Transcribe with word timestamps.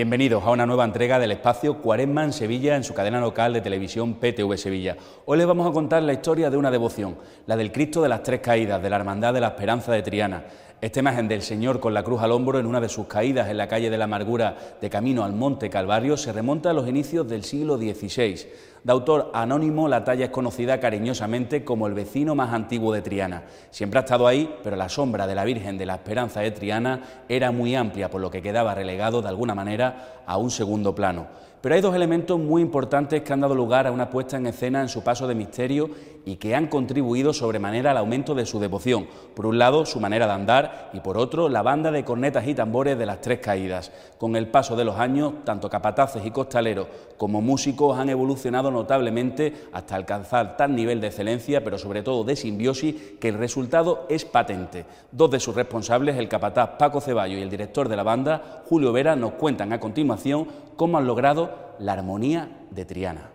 Bienvenidos 0.00 0.42
a 0.44 0.50
una 0.50 0.64
nueva 0.64 0.86
entrega 0.86 1.18
del 1.18 1.32
espacio 1.32 1.82
Cuaresma 1.82 2.24
en 2.24 2.32
Sevilla 2.32 2.74
en 2.74 2.84
su 2.84 2.94
cadena 2.94 3.20
local 3.20 3.52
de 3.52 3.60
televisión 3.60 4.14
PTV 4.14 4.56
Sevilla. 4.56 4.96
Hoy 5.26 5.36
les 5.36 5.46
vamos 5.46 5.68
a 5.68 5.74
contar 5.74 6.02
la 6.02 6.14
historia 6.14 6.48
de 6.48 6.56
una 6.56 6.70
devoción, 6.70 7.18
la 7.44 7.54
del 7.54 7.70
Cristo 7.70 8.00
de 8.00 8.08
las 8.08 8.22
Tres 8.22 8.40
Caídas, 8.40 8.82
de 8.82 8.88
la 8.88 8.96
Hermandad 8.96 9.34
de 9.34 9.42
la 9.42 9.48
Esperanza 9.48 9.92
de 9.92 10.00
Triana. 10.00 10.44
Esta 10.80 11.00
imagen 11.00 11.28
del 11.28 11.42
Señor 11.42 11.78
con 11.78 11.92
la 11.92 12.02
cruz 12.02 12.22
al 12.22 12.32
hombro 12.32 12.58
en 12.58 12.64
una 12.64 12.80
de 12.80 12.88
sus 12.88 13.06
caídas 13.06 13.50
en 13.50 13.58
la 13.58 13.68
calle 13.68 13.90
de 13.90 13.98
la 13.98 14.04
Amargura 14.04 14.56
de 14.80 14.88
camino 14.88 15.24
al 15.24 15.34
Monte 15.34 15.68
Calvario 15.68 16.16
se 16.16 16.32
remonta 16.32 16.70
a 16.70 16.72
los 16.72 16.88
inicios 16.88 17.28
del 17.28 17.44
siglo 17.44 17.76
XVI. 17.76 18.46
De 18.82 18.90
autor 18.90 19.30
anónimo, 19.34 19.88
la 19.88 20.04
talla 20.04 20.24
es 20.24 20.30
conocida 20.30 20.80
cariñosamente 20.80 21.64
como 21.64 21.86
el 21.86 21.92
vecino 21.92 22.34
más 22.34 22.54
antiguo 22.54 22.94
de 22.94 23.02
Triana. 23.02 23.42
Siempre 23.70 23.98
ha 23.98 24.04
estado 24.04 24.26
ahí, 24.26 24.56
pero 24.64 24.74
la 24.74 24.88
sombra 24.88 25.26
de 25.26 25.34
la 25.34 25.44
Virgen 25.44 25.76
de 25.76 25.84
la 25.84 25.96
Esperanza 25.96 26.40
de 26.40 26.50
Triana 26.50 27.24
era 27.28 27.50
muy 27.50 27.74
amplia, 27.74 28.08
por 28.08 28.22
lo 28.22 28.30
que 28.30 28.40
quedaba 28.40 28.74
relegado 28.74 29.20
de 29.20 29.28
alguna 29.28 29.54
manera 29.54 30.22
a 30.24 30.38
un 30.38 30.50
segundo 30.50 30.94
plano. 30.94 31.26
Pero 31.60 31.74
hay 31.74 31.82
dos 31.82 31.94
elementos 31.94 32.38
muy 32.38 32.62
importantes 32.62 33.20
que 33.20 33.32
han 33.34 33.42
dado 33.42 33.54
lugar 33.54 33.86
a 33.86 33.92
una 33.92 34.08
puesta 34.08 34.38
en 34.38 34.46
escena 34.46 34.80
en 34.80 34.88
su 34.88 35.04
paso 35.04 35.28
de 35.28 35.34
misterio 35.34 35.90
y 36.24 36.36
que 36.36 36.54
han 36.54 36.68
contribuido 36.68 37.34
sobremanera 37.34 37.90
al 37.90 37.98
aumento 37.98 38.34
de 38.34 38.46
su 38.46 38.58
devoción. 38.58 39.06
Por 39.34 39.44
un 39.44 39.58
lado, 39.58 39.84
su 39.84 40.00
manera 40.00 40.26
de 40.26 40.32
andar 40.32 40.90
y 40.94 41.00
por 41.00 41.18
otro, 41.18 41.50
la 41.50 41.60
banda 41.60 41.90
de 41.90 42.04
cornetas 42.04 42.46
y 42.46 42.54
tambores 42.54 42.98
de 42.98 43.04
las 43.04 43.20
tres 43.20 43.40
caídas. 43.40 43.92
Con 44.16 44.36
el 44.36 44.48
paso 44.48 44.74
de 44.74 44.84
los 44.84 44.96
años, 44.96 45.32
tanto 45.44 45.68
capataces 45.68 46.24
y 46.24 46.30
costaleros 46.30 46.86
como 47.18 47.42
músicos 47.42 47.98
han 47.98 48.08
evolucionado 48.08 48.70
notablemente 48.70 49.68
hasta 49.72 49.96
alcanzar 49.96 50.56
tal 50.56 50.74
nivel 50.74 51.02
de 51.02 51.08
excelencia, 51.08 51.62
pero 51.62 51.76
sobre 51.76 52.02
todo 52.02 52.24
de 52.24 52.36
simbiosis, 52.36 52.94
que 53.20 53.28
el 53.28 53.38
resultado 53.38 54.06
es 54.08 54.24
patente. 54.24 54.86
Dos 55.12 55.30
de 55.30 55.40
sus 55.40 55.54
responsables, 55.54 56.16
el 56.16 56.28
capataz 56.28 56.70
Paco 56.78 57.02
Ceballo 57.02 57.36
y 57.36 57.42
el 57.42 57.50
director 57.50 57.88
de 57.88 57.96
la 57.96 58.02
banda, 58.02 58.62
Julio 58.66 58.92
Vera, 58.92 59.14
nos 59.16 59.32
cuentan 59.32 59.74
a 59.74 59.80
continuación 59.80 60.46
cómo 60.76 60.96
han 60.96 61.06
logrado 61.06 61.49
la 61.78 61.92
armonía 61.92 62.66
de 62.70 62.84
Triana. 62.84 63.29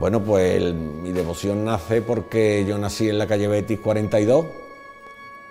Bueno, 0.00 0.24
pues 0.24 0.72
mi 0.72 1.12
devoción 1.12 1.66
nace 1.66 2.00
porque 2.00 2.64
yo 2.66 2.78
nací 2.78 3.10
en 3.10 3.18
la 3.18 3.26
calle 3.26 3.48
Betis 3.48 3.80
42. 3.80 4.46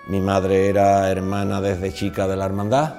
Mi 0.08 0.18
madre 0.18 0.66
era 0.66 1.08
hermana 1.08 1.60
desde 1.60 1.92
chica 1.92 2.26
de 2.26 2.34
la 2.34 2.46
hermandad 2.46 2.94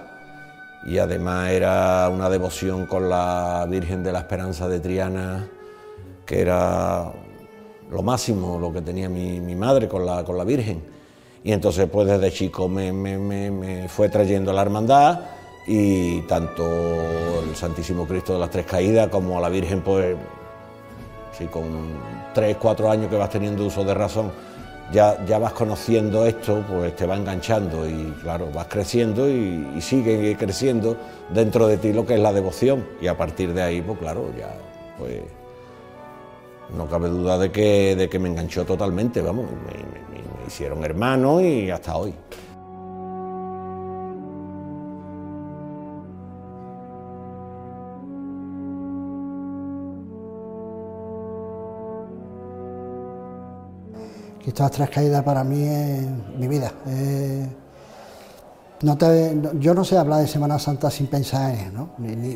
y 0.85 0.97
además 0.97 1.50
era 1.50 2.07
una 2.07 2.29
devoción 2.29 2.85
con 2.85 3.09
la 3.09 3.67
Virgen 3.69 4.01
de 4.01 4.13
la 4.13 4.19
Esperanza 4.19 4.69
de 4.69 4.79
Triana, 4.79 5.45
que 6.25 6.39
era 6.39 7.12
lo 7.91 8.01
máximo, 8.01 8.57
lo 8.57 8.72
que 8.72 8.81
tenía 8.81 9.09
mi, 9.09 9.53
madre 9.53 9.89
con 9.89 10.06
la, 10.06 10.23
con 10.23 10.38
la 10.38 10.45
Virgen. 10.45 10.81
Y 11.44 11.51
entonces 11.51 11.89
pues 11.91 12.07
desde 12.07 12.31
chico 12.31 12.69
me, 12.69 12.94
me 12.94 13.89
fue 13.89 14.07
trayendo 14.07 14.51
a 14.51 14.53
la 14.53 14.62
hermandad 14.62 15.19
y 15.68 16.22
tanto 16.22 16.63
el 17.44 17.53
Santísimo 17.57 18.07
Cristo 18.07 18.35
de 18.35 18.39
las 18.39 18.50
Tres 18.51 18.66
Caídas 18.66 19.09
como 19.09 19.38
a 19.38 19.41
la 19.41 19.50
Virgen 19.50 19.81
pues 19.81 20.16
si 21.41 21.47
con 21.47 21.63
tres, 22.34 22.57
cuatro 22.57 22.90
años 22.90 23.09
que 23.09 23.18
vas 23.18 23.29
teniendo 23.29 23.66
uso 23.66 23.84
de 23.84 23.94
razón, 23.94 24.31
ya, 24.91 25.24
ya 25.25 25.40
vas 25.40 25.53
conociendo 25.53 26.25
esto, 26.25 26.63
pues 26.69 26.96
te 26.96 27.06
va 27.06 27.16
enganchando 27.16 27.88
y 27.88 28.13
claro, 28.22 28.50
vas 28.53 28.68
creciendo 28.68 29.29
y, 29.29 29.81
sigue 29.81 30.35
creciendo 30.38 30.97
dentro 31.30 31.68
de 31.68 31.78
ti 31.78 31.94
lo 31.94 32.06
que 32.06 32.16
es 32.16 32.19
la 32.19 32.34
devoción. 32.34 32.85
Y 33.01 33.07
a 33.07 33.18
partir 33.18 33.53
de 33.53 33.62
ahí, 33.62 33.81
pues 33.81 34.00
claro, 34.00 34.31
ya 34.38 34.53
pues 34.97 35.22
no 36.75 36.88
cabe 36.88 37.09
duda 37.09 37.38
de 37.38 37.51
que, 37.51 37.96
de 37.96 38.09
que 38.09 38.19
me 38.19 38.30
enganchó 38.30 38.66
totalmente, 38.66 39.22
vamos, 39.22 39.46
me 39.46 40.47
hicieron 40.47 40.84
hermanos 40.84 41.41
y 41.41 41.69
hasta 41.69 41.96
hoy. 41.96 42.13
Que 54.44 54.50
estas 54.50 54.72
tres 54.72 54.90
caídas 54.90 55.24
para 55.24 55.44
mí 55.44 55.63
es 55.63 56.06
mi 56.38 56.47
vida. 56.47 56.72
no 58.81 58.97
yo 59.59 59.74
no 59.74 59.84
sé 59.84 59.97
hablar 59.97 60.22
de 60.22 60.28
Semana 60.28 60.57
Santa 60.57 60.90
sin 60.90 61.07
pensar 61.07 61.53
en 61.53 61.74
¿no? 61.74 61.90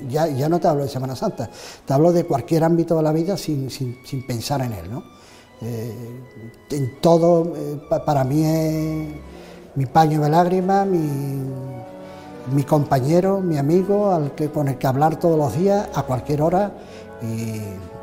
ya, 0.08 0.50
no 0.50 0.60
te 0.60 0.68
hablo 0.68 0.84
de 0.84 0.90
Semana 0.90 1.16
Santa, 1.16 1.50
te 1.86 1.94
hablo 1.94 2.12
de 2.12 2.26
cualquier 2.26 2.64
ámbito 2.64 2.96
de 2.96 3.04
la 3.04 3.12
vida 3.12 3.38
sin, 3.38 3.68
pensar 4.28 4.62
en 4.62 4.74
él. 4.74 4.92
¿no? 4.92 5.04
Eh, 5.62 6.22
en 6.72 7.02
todo, 7.02 7.54
eh, 7.56 7.82
para 8.06 8.24
mí 8.24 8.44
es 8.46 9.16
mi 9.76 9.86
paño 9.86 10.22
de 10.22 10.30
lágrimas, 10.30 10.86
mi, 10.86 11.10
mi, 12.54 12.64
compañero, 12.64 13.42
mi 13.42 13.58
amigo, 13.58 14.12
al 14.12 14.36
que, 14.36 14.52
con 14.52 14.68
el 14.68 14.78
que 14.78 14.88
hablar 14.88 15.18
todos 15.18 15.38
los 15.38 15.58
días, 15.58 15.88
a 15.96 16.04
cualquier 16.04 16.42
hora, 16.42 16.72
y 17.22 17.62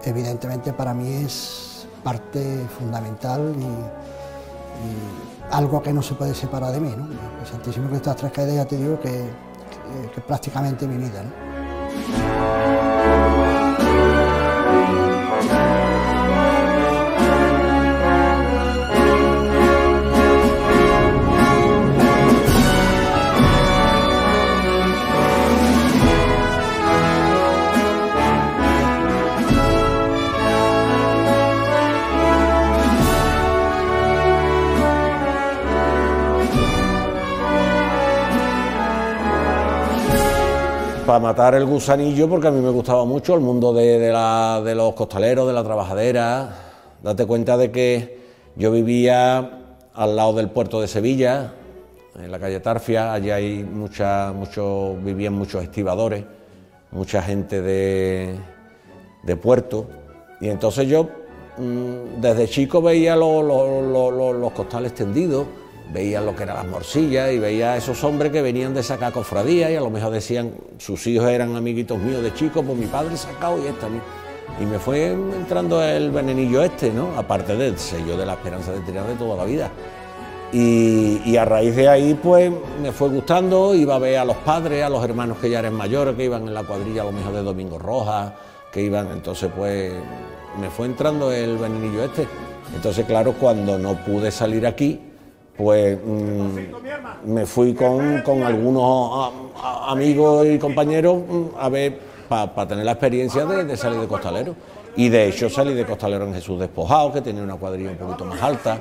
evidentemente 0.09 0.73
para 0.73 0.93
mí 0.93 1.25
es 1.25 1.72
parte 2.03 2.67
fundamental 2.79 3.55
y, 3.59 3.67
algo 5.51 5.83
que 5.83 5.93
no 5.93 6.01
se 6.01 6.15
puede 6.15 6.35
separar 6.35 6.73
de 6.73 6.81
mí. 6.81 6.93
¿no? 6.97 7.05
El 7.05 7.47
Santísimo 7.47 7.89
Cristo 7.89 8.11
de 8.11 8.15
las 8.15 8.17
Tres 8.17 8.33
Caídas 8.33 8.55
ya 8.55 8.65
te 8.65 8.77
digo 8.77 8.99
que, 8.99 9.31
que, 10.15 10.21
prácticamente 10.23 10.87
mi 10.87 10.97
vida. 10.97 11.23
Para 41.13 41.21
matar 41.21 41.55
el 41.55 41.67
gusanillo, 41.67 42.27
porque 42.27 42.49
a 42.49 42.51
mí 42.51 42.63
me 42.63 42.71
gustaba 42.71 43.05
mucho 43.05 43.35
el 43.35 43.41
mundo 43.41 43.75
de, 43.75 44.11
los 44.75 44.95
costaleros, 44.95 45.47
de 45.47 45.53
la 45.53 45.63
trabajadera. 45.63 46.57
Date 47.03 47.27
cuenta 47.27 47.59
de 47.59 47.71
que 47.71 48.19
yo 48.57 48.73
vivía 48.73 49.61
al 49.93 50.17
lado 50.17 50.33
del 50.33 50.49
puerto 50.49 50.81
de 50.81 50.89
Sevilla, 50.89 51.53
en 52.19 52.33
la 52.33 52.39
calle 52.39 52.61
Tarfia, 52.61 53.13
allí 53.13 53.31
hay 53.31 53.63
mucha, 53.63 54.33
mucho, 54.33 54.97
vivían 55.03 55.35
muchos 55.35 55.63
estibadores, 55.63 56.25
mucha 56.93 57.21
gente 57.21 57.61
de, 57.61 58.39
puerto, 59.37 59.89
y 60.41 60.49
entonces 60.49 60.89
yo 60.89 61.11
mm, 61.59 62.23
desde 62.23 62.49
chico 62.49 62.81
veía 62.81 63.17
los 63.17 64.53
costales 64.55 64.95
tendidos, 64.95 65.45
veía 65.93 66.21
lo 66.21 66.35
que 66.35 66.45
eran 66.45 66.57
las 66.57 66.67
morcillas 66.67 67.33
y 67.33 67.39
veía 67.39 67.73
a 67.73 67.77
esos 67.77 68.03
hombres 68.05 68.33
que 68.33 68.41
venían 68.41 68.75
de 68.75 68.83
sacar 68.83 69.13
cofradía 69.13 69.71
y 69.71 69.77
a 69.77 69.81
lo 69.81 69.91
mejor 69.91 70.13
decían, 70.13 70.53
sus 70.79 71.07
hijos 71.07 71.29
eran 71.29 71.55
amiguitos 71.55 71.99
míos 71.99 72.23
de 72.23 72.33
chicos, 72.33 72.65
pues 72.67 72.79
mi 72.79 72.87
padre 72.87 73.17
sacado 73.17 73.63
y 73.63 73.67
esta. 73.67 73.89
Y 74.61 74.65
me 74.65 74.79
fue 74.79 75.13
entrando 75.13 75.83
el 75.83 76.11
venenillo 76.11 76.63
este, 76.63 76.91
¿no? 76.91 77.17
Aparte 77.17 77.57
del 77.57 77.79
sello 77.79 78.17
de 78.17 78.27
la 78.27 78.35
esperanza 78.35 78.73
de 78.73 78.81
tirar 78.81 79.07
de 79.07 79.15
toda 79.15 79.37
la 79.37 79.45
vida. 79.45 79.71
Y, 80.53 81.35
a 81.39 81.47
raíz 81.47 81.75
de 81.75 81.89
ahí, 81.89 82.13
pues 82.13 82.53
me 82.83 82.93
fue 82.93 83.09
gustando, 83.09 83.75
iba 83.75 83.95
a 83.95 83.99
ver 83.99 84.19
a 84.19 84.25
los 84.25 84.37
padres, 84.37 84.85
a 84.85 84.91
los 84.91 85.03
hermanos 85.03 85.39
que 85.39 85.49
ya 85.49 85.61
eran 85.61 85.73
mayores, 85.73 86.15
que 86.15 86.25
iban 86.25 86.47
en 86.47 86.53
la 86.53 86.63
cuadrilla 86.63 87.03
a 87.03 87.05
lo 87.07 87.13
mejor 87.13 87.33
de 87.33 87.43
Domingo 87.43 87.79
Roja, 87.79 88.35
que 88.71 88.83
iban, 88.83 89.11
entonces 89.13 89.51
pues 89.57 89.95
me 90.61 90.69
fue 90.69 90.87
entrando 90.87 91.33
el 91.33 91.57
venenillo 91.57 92.05
este. 92.05 92.29
Entonces, 92.75 93.07
claro, 93.07 93.33
cuando 93.41 93.79
no 93.79 93.95
pude 94.05 94.31
salir 94.31 94.67
aquí, 94.67 95.01
pues 95.57 95.99
mm, 96.03 97.31
me 97.33 97.47
fui 97.47 97.75
con, 97.75 98.23
algunos 98.43 99.33
amigos 99.87 100.47
y 100.47 100.59
compañeros 100.59 101.19
mm, 101.29 101.45
a 101.59 101.69
ver, 101.69 101.99
para 102.29 102.67
tener 102.67 102.85
la 102.85 102.93
experiencia 102.93 103.45
de, 103.45 103.77
salir 103.77 104.01
de 104.01 104.07
costalero. 104.07 104.55
Y 104.97 105.09
de 105.09 105.29
hecho 105.29 105.49
salí 105.49 105.75
de 105.75 105.85
costalero 105.85 106.27
en 106.27 106.35
Jesús 106.35 106.59
Despojado, 106.59 107.13
que 107.13 107.21
tenía 107.21 107.43
una 107.43 107.57
cuadrilla 107.57 107.91
un 107.91 107.97
poquito 107.97 108.25
más 108.25 108.43
alta. 108.43 108.81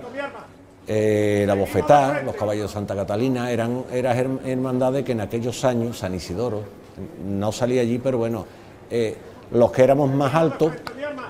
Eh, 0.88 1.46
la 1.48 1.54
Bofetá, 1.54 2.22
los 2.24 2.36
caballos 2.36 2.64
de 2.64 2.74
Santa 2.74 2.96
Catalina, 2.96 3.52
eran, 3.52 3.86
eran 3.92 4.40
hermandades 4.46 5.06
que 5.06 5.14
en 5.14 5.22
aquellos 5.22 5.64
años, 5.64 6.00
San 6.00 6.14
Isidoro, 6.16 6.64
no 7.26 7.52
salía 7.52 7.82
allí, 7.82 7.98
pero 7.98 8.18
bueno, 8.18 8.46
eh, 8.90 9.16
los 9.52 9.72
que 9.72 9.84
éramos 9.84 10.12
más 10.12 10.34
altos 10.34 10.74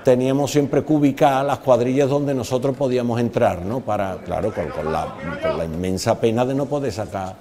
teníamos 0.04 0.50
siempre 0.50 0.82
que 0.82 1.42
las 1.42 1.58
cuadrillas 1.58 2.08
donde 2.08 2.34
nosotros 2.34 2.76
podíamos 2.76 3.20
entrar, 3.20 3.64
¿no? 3.64 3.80
Para, 3.80 4.18
claro, 4.18 4.52
con, 4.52 4.92
la, 4.92 5.14
la, 5.56 5.64
inmensa 5.64 6.18
pena 6.20 6.44
de 6.44 6.54
no 6.54 6.66
poder 6.66 6.92
sacar 6.92 7.34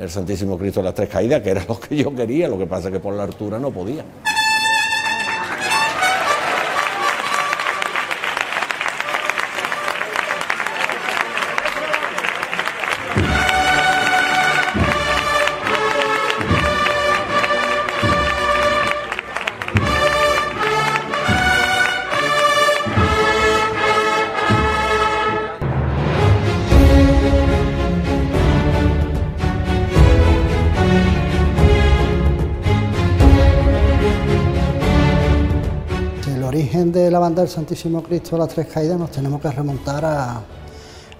el 0.00 0.10
Santísimo 0.10 0.58
Cristo 0.58 0.80
de 0.80 0.84
las 0.84 0.94
Tres 0.94 1.08
Caídas, 1.08 1.42
que 1.42 1.50
era 1.50 1.64
lo 1.68 1.78
que 1.78 1.96
yo 1.96 2.14
quería, 2.14 2.48
lo 2.48 2.58
que 2.58 2.66
pasa 2.66 2.88
es 2.88 2.94
que 2.94 3.00
por 3.00 3.14
la 3.14 3.24
altura 3.24 3.58
no 3.58 3.70
podía. 3.70 4.04
Del 37.40 37.48
Santísimo 37.48 38.02
Cristo 38.02 38.36
de 38.36 38.42
las 38.42 38.48
Tres 38.48 38.66
Caídas 38.66 38.98
nos 38.98 39.10
tenemos 39.10 39.40
que 39.40 39.50
remontar 39.50 40.04
a, 40.04 40.42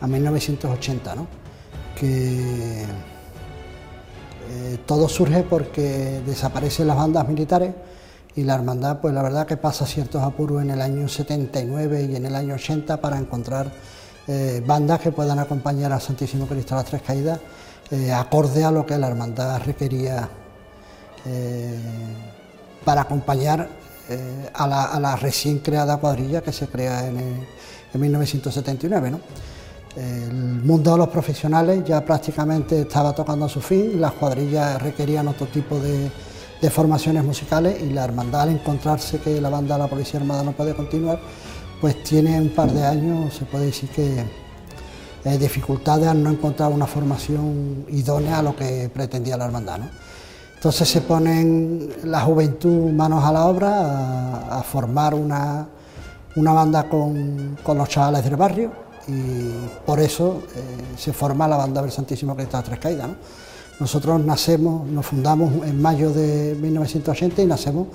a 0.00 0.06
1980, 0.06 1.14
¿no? 1.14 1.26
que 1.94 2.82
eh, 4.50 4.79
todo 4.85 5.09
surge 5.09 5.44
porque 5.44 6.20
desaparecen 6.26 6.88
las 6.88 6.97
bandas 6.97 7.26
militares 7.26 7.73
y 8.35 8.43
la 8.43 8.55
hermandad, 8.55 9.00
pues 9.00 9.14
la 9.14 9.23
verdad 9.23 9.47
que 9.47 9.56
pasa 9.56 9.87
ciertos 9.87 10.23
apuros 10.23 10.62
en 10.62 10.70
el 10.70 10.81
año 10.81 11.09
79 11.09 12.09
y 12.11 12.17
en 12.17 12.26
el 12.26 12.35
año 12.35 12.55
80 12.55 13.00
para 13.00 13.19
encontrar 13.19 13.70
eh, 14.26 14.62
bandas 14.67 15.00
que 15.00 15.12
puedan 15.12 15.38
acompañar 15.38 15.93
al 15.93 16.00
Santísimo 16.00 16.47
Cristo 16.47 16.75
de 16.75 16.82
las 16.82 16.91
Tres 16.91 17.03
Caídas 17.03 17.41
eh, 17.91 18.12
acorde 18.12 18.65
a 18.65 18.70
lo 18.70 18.85
que 18.85 18.99
la 18.99 19.08
hermandad 19.08 19.62
requería 19.65 20.29
para 22.85 23.03
acompañar 23.03 23.69
eh, 24.14 24.50
a, 24.55 24.67
la, 24.67 25.17
recién 25.17 25.59
creada 25.59 25.97
cuadrilla 25.97 26.41
que 26.43 26.53
se 26.53 26.67
crea 26.69 27.06
en, 27.06 27.47
1979. 27.94 29.12
El 29.97 30.32
mundo 30.62 30.93
de 30.93 30.99
los 30.99 31.09
profesionales 31.09 31.85
ya 31.85 32.03
prácticamente 32.03 32.81
estaba 32.81 33.14
tocando 33.14 33.44
a 33.44 33.49
su 33.50 33.61
fin, 33.61 34.00
las 34.00 34.12
cuadrillas 34.12 34.81
requerían 34.81 35.29
otro 35.29 35.47
tipo 35.49 35.79
de, 35.79 36.11
formaciones 36.70 37.25
musicales 37.25 37.82
y 37.82 37.91
la 37.91 38.05
hermandad 38.05 38.43
al 38.43 38.50
encontrarse 38.50 39.19
que 39.19 39.41
la 39.41 39.50
banda 39.50 39.75
de 39.75 39.82
la 39.82 39.88
Policía 39.88 40.20
Armada 40.20 40.44
no 40.44 40.53
puede 40.53 40.75
continuar, 40.75 41.20
pues 41.81 42.03
tiene 42.05 42.41
un 42.41 42.50
par 42.50 42.70
de 42.73 42.85
años, 42.85 43.35
se 43.35 43.44
puede 43.44 43.67
decir 43.67 43.91
que 43.91 44.25
eh, 45.25 45.38
dificultades 45.38 46.06
al 46.06 46.23
no 46.23 46.31
encontrar 46.31 46.70
una 46.70 46.87
formación 46.87 47.85
idónea 47.91 48.38
a 48.38 48.43
lo 48.43 48.56
que 48.56 48.88
pretendía 48.94 49.37
la 49.37 49.47
hermandad. 49.47 49.81
Entonces 50.62 50.88
se 50.88 51.00
ponen 51.00 51.93
la 52.05 52.20
juventud 52.20 52.93
manos 52.93 53.25
a 53.25 53.32
la 53.32 53.47
obra 53.47 54.59
a, 54.59 54.62
formar 54.62 55.12
una, 55.12 55.67
banda 56.37 56.88
con, 56.88 57.59
los 57.67 57.88
chavales 57.88 58.23
del 58.23 58.37
barrio 58.37 58.70
y 59.09 59.50
por 59.85 59.99
eso 59.99 60.44
eh, 60.55 60.97
se 60.97 61.12
forma 61.12 61.49
la 61.49 61.56
banda 61.56 61.82
del 61.82 61.91
Santísimo 61.91 62.37
Cristo 62.37 62.59
de 62.59 62.62
Tres 62.62 62.79
Caídas. 62.79 63.09
Nosotros 63.81 64.25
nacemos, 64.25 64.87
nos 64.87 65.05
fundamos 65.05 65.53
en 65.67 65.82
mayo 65.82 66.12
de 66.12 66.56
1980 66.61 67.43
y 67.43 67.47
nacemos 67.47 67.88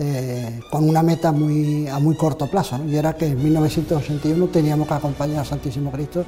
eh, 0.00 0.58
con 0.72 0.88
una 0.88 1.04
meta 1.04 1.30
muy, 1.30 1.86
a 1.86 2.00
muy 2.00 2.16
corto 2.16 2.48
plazo, 2.48 2.80
y 2.84 2.96
era 2.96 3.16
que 3.16 3.26
en 3.26 3.44
1981 3.44 4.48
teníamos 4.48 4.88
que 4.88 4.94
acompañar 4.94 5.38
al 5.38 5.46
Santísimo 5.46 5.92
Cristo, 5.92 6.24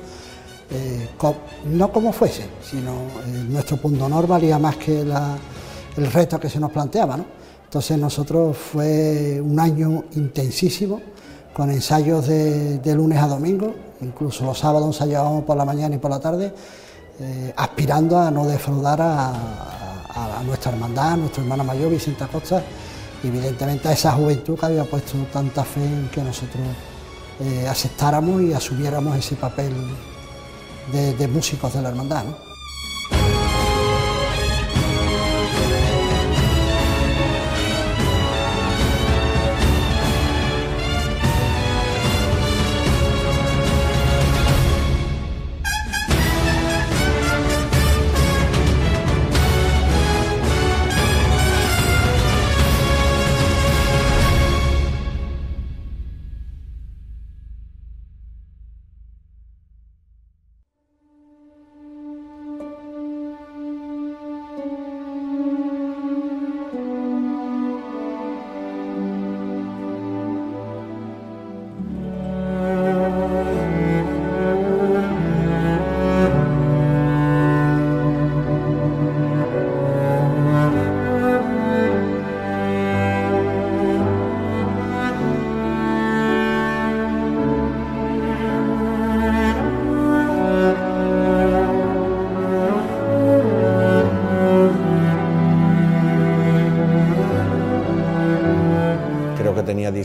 eh, 0.70 1.08
no 1.64 1.90
como 1.90 2.12
fuese, 2.12 2.44
sino 2.62 2.92
nuestro 3.48 3.76
punto 3.76 4.04
honor 4.04 4.28
valía 4.28 4.56
más 4.56 4.76
que 4.76 5.04
la 5.04 5.36
el 5.96 6.10
reto 6.10 6.38
que 6.38 6.48
se 6.48 6.60
nos 6.60 6.70
planteaba. 6.70 7.16
¿no? 7.16 7.24
Entonces 7.64 7.98
nosotros 7.98 8.56
fue 8.56 9.40
un 9.40 9.58
año 9.60 10.04
intensísimo, 10.16 11.00
con 11.52 11.70
ensayos 11.70 12.26
de, 12.26 12.94
lunes 12.94 13.18
a 13.18 13.26
domingo, 13.26 13.74
incluso 14.00 14.44
los 14.44 14.58
sábados 14.58 14.86
ensayábamos 14.88 15.44
por 15.44 15.56
la 15.56 15.64
mañana 15.64 15.94
y 15.94 15.98
por 15.98 16.10
la 16.10 16.20
tarde, 16.20 16.52
eh, 17.20 17.52
aspirando 17.56 18.18
a 18.18 18.30
no 18.30 18.46
defraudar 18.46 19.00
a, 19.00 20.42
nuestra 20.44 20.72
hermandad, 20.72 21.12
a 21.12 21.16
nuestra 21.16 21.42
hermana 21.42 21.62
mayor, 21.62 21.90
Vicenta 21.90 22.26
Costa, 22.26 22.62
y 23.22 23.28
evidentemente 23.28 23.88
a 23.88 23.92
esa 23.92 24.12
juventud 24.12 24.58
que 24.58 24.66
había 24.66 24.84
puesto 24.84 25.18
tanta 25.32 25.62
fe 25.62 25.84
en 25.84 26.08
que 26.08 26.22
nosotros 26.22 26.62
eh, 27.40 27.68
aceptáramos 27.68 28.42
y 28.42 28.52
asumiéramos 28.52 29.16
ese 29.16 29.36
papel 29.36 29.72
de, 30.92 31.28
músicos 31.28 31.72
de 31.74 31.82
la 31.82 31.90
hermandad. 31.90 32.24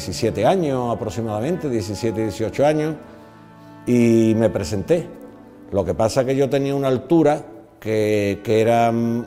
17 0.05 0.45
años 0.45 0.95
aproximadamente, 0.95 1.67
17, 1.67 2.21
18 2.21 2.65
años, 2.65 2.95
y 3.88 4.33
me 4.35 4.50
presenté. 4.51 5.07
Lo 5.71 5.83
que 5.83 5.95
pasa 5.95 6.21
es 6.21 6.27
que 6.27 6.35
yo 6.35 6.47
tenía 6.47 6.75
una 6.75 6.89
altura 6.89 7.41
que, 7.79 8.41
que 8.43 8.62
era 8.62 8.91
mm, 8.91 9.25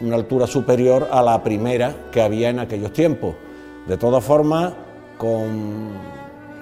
una 0.00 0.16
altura 0.16 0.46
superior 0.46 1.08
a 1.10 1.22
la 1.22 1.42
primera 1.42 2.08
que 2.10 2.22
había 2.22 2.48
en 2.48 2.60
aquellos 2.60 2.92
tiempos. 2.94 3.34
De 3.86 3.98
todas 3.98 4.24
formas, 4.24 4.72
con 5.18 5.90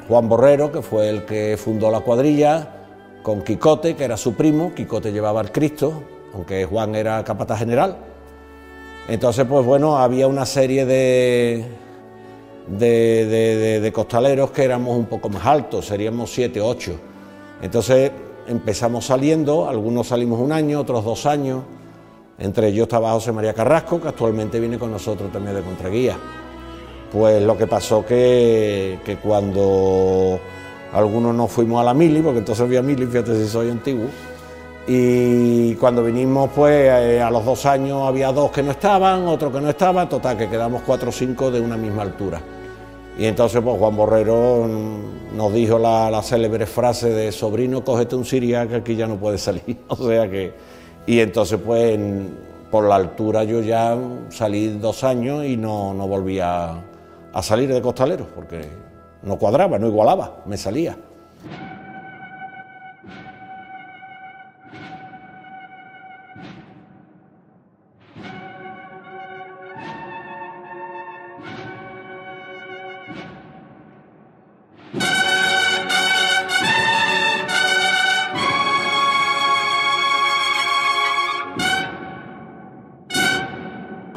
Juan 0.09 0.29
Borrero, 0.29 0.73
que 0.73 0.83
fue 0.83 1.09
el 1.09 1.25
que 1.25 1.57
fundó 1.57 1.91
la 1.93 2.01
cuadrilla, 2.01 2.71
con 3.23 3.43
Quicote, 3.43 3.95
que 3.95 4.05
era 4.05 4.17
su 4.17 4.35
primo, 4.35 4.75
Quicote 4.75 5.13
llevaba 5.13 5.41
al 5.41 5.53
Cristo, 5.53 6.03
aunque 6.35 6.65
Juan 6.65 6.97
era 6.97 7.23
capataz 7.23 7.61
general. 7.61 7.99
Entonces, 9.09 9.47
pues 9.49 9.65
bueno, 9.65 9.97
había 9.97 10.27
una 10.27 10.45
serie 10.45 10.85
de, 10.85 11.65
de, 12.67 13.91
costaleros 13.95 14.51
que 14.51 14.65
éramos 14.65 14.97
un 14.97 15.07
poco 15.07 15.29
más 15.29 15.45
altos, 15.47 15.87
seríamos 15.87 16.31
siete, 16.31 16.61
ocho. 16.61 16.93
Entonces 17.63 18.11
empezamos 18.47 19.07
saliendo, 19.07 19.69
algunos 19.69 20.09
salimos 20.09 20.41
un 20.41 20.53
año, 20.53 20.81
otros 20.81 21.05
dos 21.05 21.27
años. 21.27 21.63
Entre 22.39 22.69
ellos 22.69 22.85
estaba 22.85 23.13
José 23.13 23.33
María 23.33 23.55
Carrasco, 23.55 24.01
que 24.01 24.09
actualmente 24.09 24.59
viene 24.59 24.79
con 24.79 24.91
nosotros 24.91 25.31
también 25.33 25.55
de 25.55 25.63
Contraguía. 25.63 26.17
Pues 27.13 27.41
lo 27.43 27.57
que 27.57 27.67
pasó 27.69 28.05
que, 28.05 28.99
que 29.05 29.17
cuando 29.19 30.41
algunos 30.93 31.35
nos 31.35 31.51
fuimos 31.51 31.81
a 31.81 31.85
la 31.85 31.95
mili, 31.95 32.21
porque 32.21 32.41
entonces 32.41 32.65
había 32.65 32.83
mili, 32.83 33.07
fíjate 33.07 33.37
si 33.37 33.49
soy 33.49 33.71
antiguo, 33.71 34.09
y 34.87 35.75
cuando 35.77 36.05
vinimos, 36.05 36.51
pues 36.55 36.75
eh, 36.75 37.23
a 37.23 37.31
los 37.31 37.45
dos 37.45 37.65
años 37.65 38.07
había 38.07 38.33
dos 38.33 38.51
que 38.51 38.63
no 38.63 38.73
estaban, 38.73 39.27
otro 39.27 39.51
que 39.51 39.61
no 39.61 39.71
estaba, 39.71 40.09
total, 40.09 40.37
que 40.37 40.49
quedamos 40.49 40.83
cuatro 40.83 41.09
o 41.09 41.13
cinco 41.13 41.51
de 41.51 41.61
una 41.61 41.77
misma 41.77 42.03
altura. 42.03 42.41
Y 43.19 43.27
entonces 43.27 43.61
pues 43.63 43.79
Juan 43.79 43.97
Borrero 43.97 44.67
nos 45.35 45.53
dijo 45.53 45.79
la, 45.79 46.21
célebre 46.23 46.67
frase 46.67 47.11
de 47.11 47.31
sobrino, 47.31 47.85
cógete 47.85 48.17
un 48.17 48.25
siria 48.25 48.67
que 48.67 48.77
aquí 48.77 48.97
ya 48.97 49.07
no 49.07 49.17
puede 49.17 49.39
salir. 49.39 49.79
o 49.89 49.97
sea 49.97 50.29
que... 50.29 50.53
Y 51.07 51.21
entonces 51.21 51.61
pues 51.65 51.99
por 52.71 52.89
la 52.89 52.97
altura 52.97 53.45
yo 53.45 53.61
ya 53.61 53.97
salí 54.31 54.69
dos 54.69 55.05
años 55.05 55.45
y 55.45 55.57
no, 55.57 55.95
no 55.95 56.09
volví 56.09 56.41
a, 56.41 56.83
a 57.33 57.43
salir 57.43 57.73
de 57.73 57.81
costalero, 57.83 58.27
porque 58.35 58.63
no 59.23 59.39
cuadraba, 59.39 59.79
no 59.79 59.87
igualaba, 59.87 60.43
me 60.47 60.57
salía. 60.57 60.97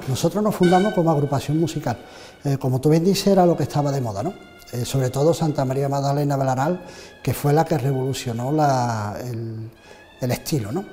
Nosotros 0.08 0.42
nos 0.42 0.56
fundamos 0.56 0.94
como 0.94 1.12
agrupación 1.12 1.60
musical. 1.60 1.98
Eh, 2.44 2.58
como 2.58 2.80
tú 2.80 2.90
bien 2.90 3.04
dices, 3.04 3.28
era 3.28 3.46
lo 3.46 3.58
que 3.58 3.64
estaba 3.64 3.92
de 3.92 4.00
moda, 4.00 4.24
¿no? 4.24 4.34
Eh, 4.72 4.86
sobre 4.86 5.10
todo 5.10 5.34
Santa 5.34 5.66
María 5.66 5.90
Magdalena 5.90 6.36
Belaral, 6.36 6.82
que 7.22 7.34
fue 7.34 7.54
la 7.54 7.66
que 7.66 7.78
revolucionó 7.78 8.50
el, 8.52 10.32
estilo, 10.32 10.72
¿no? 10.72 10.84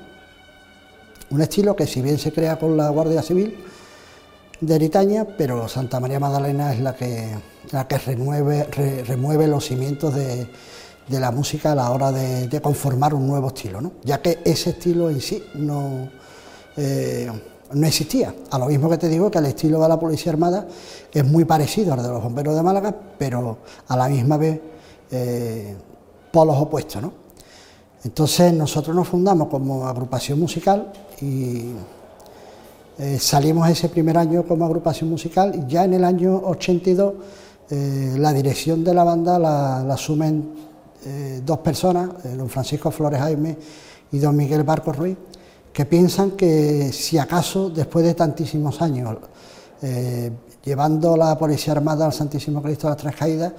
Un 1.30 1.42
estilo 1.42 1.75
que 1.75 1.87
si 1.87 2.02
bien 2.02 2.18
se 2.18 2.33
crea 2.33 2.59
con 2.59 2.76
la 2.76 2.88
Guardia 2.90 3.23
Civil 3.23 3.56
de 4.61 4.75
Eritaña, 4.76 5.26
pero 5.37 5.68
Santa 5.68 5.99
María 5.99 6.21
Magdalena 6.21 6.73
es 6.73 6.80
la 6.80 6.94
que, 6.94 7.37
remueve 9.06 9.49
los 9.49 9.64
cimientos 9.64 10.14
de, 10.14 10.49
la 11.09 11.30
música 11.33 11.73
a 11.73 11.75
la 11.75 11.90
hora 11.90 12.12
de, 12.12 12.61
conformar 12.61 13.14
un 13.14 13.26
nuevo 13.26 13.49
estilo, 13.49 13.80
¿no? 13.80 13.92
ya 14.04 14.23
que 14.23 14.40
ese 14.44 14.71
estilo 14.71 15.11
en 15.11 15.21
sí 15.21 15.42
no, 15.54 16.09
eh, 16.76 17.28
no 17.75 17.87
existía. 17.87 18.35
A 18.50 18.59
lo 18.59 18.66
mismo 18.66 18.88
que 18.88 18.99
te 18.99 19.09
digo 19.09 19.31
que 19.31 19.38
el 19.38 19.47
estilo 19.47 19.81
de 19.81 19.88
la 19.88 19.99
Policía 19.99 20.33
Armada 20.33 20.66
es 21.12 21.25
muy 21.25 21.45
parecido 21.45 21.93
al 21.93 22.02
de 22.02 22.09
los 22.09 22.23
bomberos 22.23 22.54
de 22.54 22.62
Málaga, 22.62 22.95
pero 23.19 23.59
a 23.88 23.97
la 23.97 24.09
misma 24.09 24.37
vez 24.37 24.61
eh, 25.11 25.75
polos 26.33 26.57
opuestos. 26.57 27.02
¿no? 27.02 27.12
Entonces 28.04 28.52
nosotros 28.52 28.95
nos 28.95 29.09
fundamos 29.09 29.49
como 29.49 29.87
agrupación 29.87 30.38
musical 30.38 30.93
y 31.21 31.73
eh, 32.99 33.19
salimos 33.19 33.69
ese 33.69 33.88
primer 33.88 34.16
año 34.16 34.45
como 34.45 34.64
agrupación 34.64 35.11
musical 35.11 35.54
y 35.54 35.71
ya 35.71 35.85
en 35.85 35.95
el 35.95 36.04
año 36.04 36.37
82 36.45 37.14
eh, 37.71 38.14
la 38.19 38.33
dirección 38.33 38.85
de 38.85 38.95
la 38.95 39.04
banda 39.04 39.38
la, 39.38 39.81
asumen 39.93 40.64
dos 41.45 41.59
personas, 41.59 42.09
don 42.35 42.49
Francisco 42.49 42.90
Flores 42.90 43.21
Jaime 43.21 43.59
y 44.11 44.19
don 44.19 44.35
Miguel 44.35 44.62
Barco 44.62 44.90
Ruiz 44.90 45.19
que 45.75 45.85
piensan 45.87 46.31
que 46.31 46.93
si 46.93 47.19
acaso 47.19 47.69
después 47.69 48.04
de 48.04 48.14
tantísimos 48.14 48.81
años 48.81 49.16
eh, 49.83 50.31
llevando 50.64 51.16
la 51.16 51.37
Policía 51.37 51.73
Armada 51.73 52.07
al 52.07 52.12
Santísimo 52.12 52.62
Cristo 52.62 52.87
de 52.87 52.93
las 52.93 53.02
Tres 53.02 53.16
Caídas, 53.16 53.52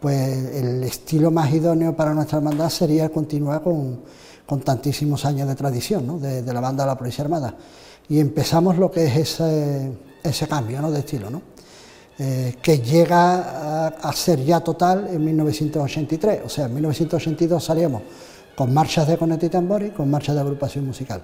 pues 0.00 0.54
el 0.54 0.82
estilo 0.82 1.30
más 1.30 1.52
idóneo 1.52 1.94
para 1.94 2.14
nuestra 2.14 2.38
hermandad 2.38 2.70
sería 2.70 3.10
continuar 3.10 3.62
con, 3.62 4.00
tantísimos 4.64 5.26
años 5.26 5.46
de 5.46 5.54
tradición 5.54 6.20
de, 6.22 6.42
la 6.54 6.60
banda 6.60 6.84
de 6.84 6.88
la 6.88 6.96
Policía 6.96 7.24
Armada. 7.24 7.54
Y 8.08 8.18
empezamos 8.18 8.78
lo 8.78 8.90
que 8.90 9.04
es 9.04 9.16
ese, 9.16 9.92
ese 10.22 10.48
cambio 10.48 10.80
¿no? 10.80 10.90
de 10.90 11.00
estilo, 11.00 11.28
¿no? 11.28 11.42
Eh, 12.20 12.56
que 12.62 12.80
llega 12.80 13.88
a, 13.88 14.12
ser 14.12 14.42
ya 14.42 14.58
total 14.60 15.06
en 15.12 15.24
1983, 15.24 16.40
o 16.44 16.48
sea, 16.48 16.64
en 16.64 16.74
1982 16.74 17.62
salíamos 17.62 18.02
con 18.56 18.74
marchas 18.74 19.06
de 19.06 19.16
conete 19.16 19.46
y 19.46 19.90
con 19.90 20.10
marchas 20.10 20.34
de 20.34 20.40
agrupación 20.40 20.84
musical. 20.84 21.22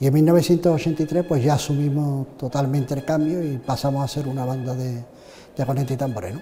Y 0.00 0.06
en 0.06 0.14
1983 0.14 1.24
pues 1.28 1.44
ya 1.44 1.54
asumimos 1.54 2.26
totalmente 2.38 2.94
el 2.94 3.04
cambio 3.04 3.44
y 3.44 3.58
pasamos 3.58 4.02
a 4.02 4.08
ser 4.08 4.26
una 4.26 4.46
banda 4.46 4.74
de, 4.74 5.04
de 5.56 5.66
conete 5.66 5.94
y 5.94 5.96
tambores. 5.98 6.34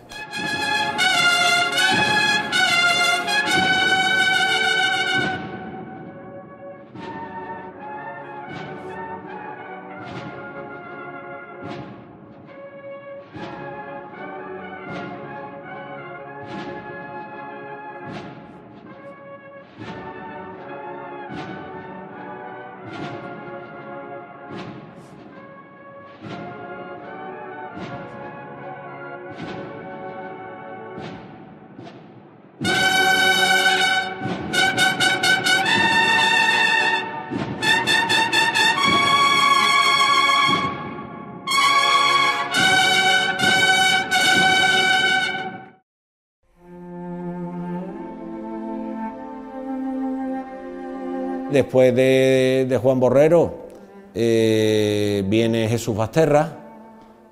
Después 51.59 51.92
de, 51.92 52.78
Juan 52.80 53.00
Borrero 53.00 53.66
eh, 54.14 55.25
viene 55.26 55.68
Jesús 55.68 55.97
Basterra, 55.97 56.57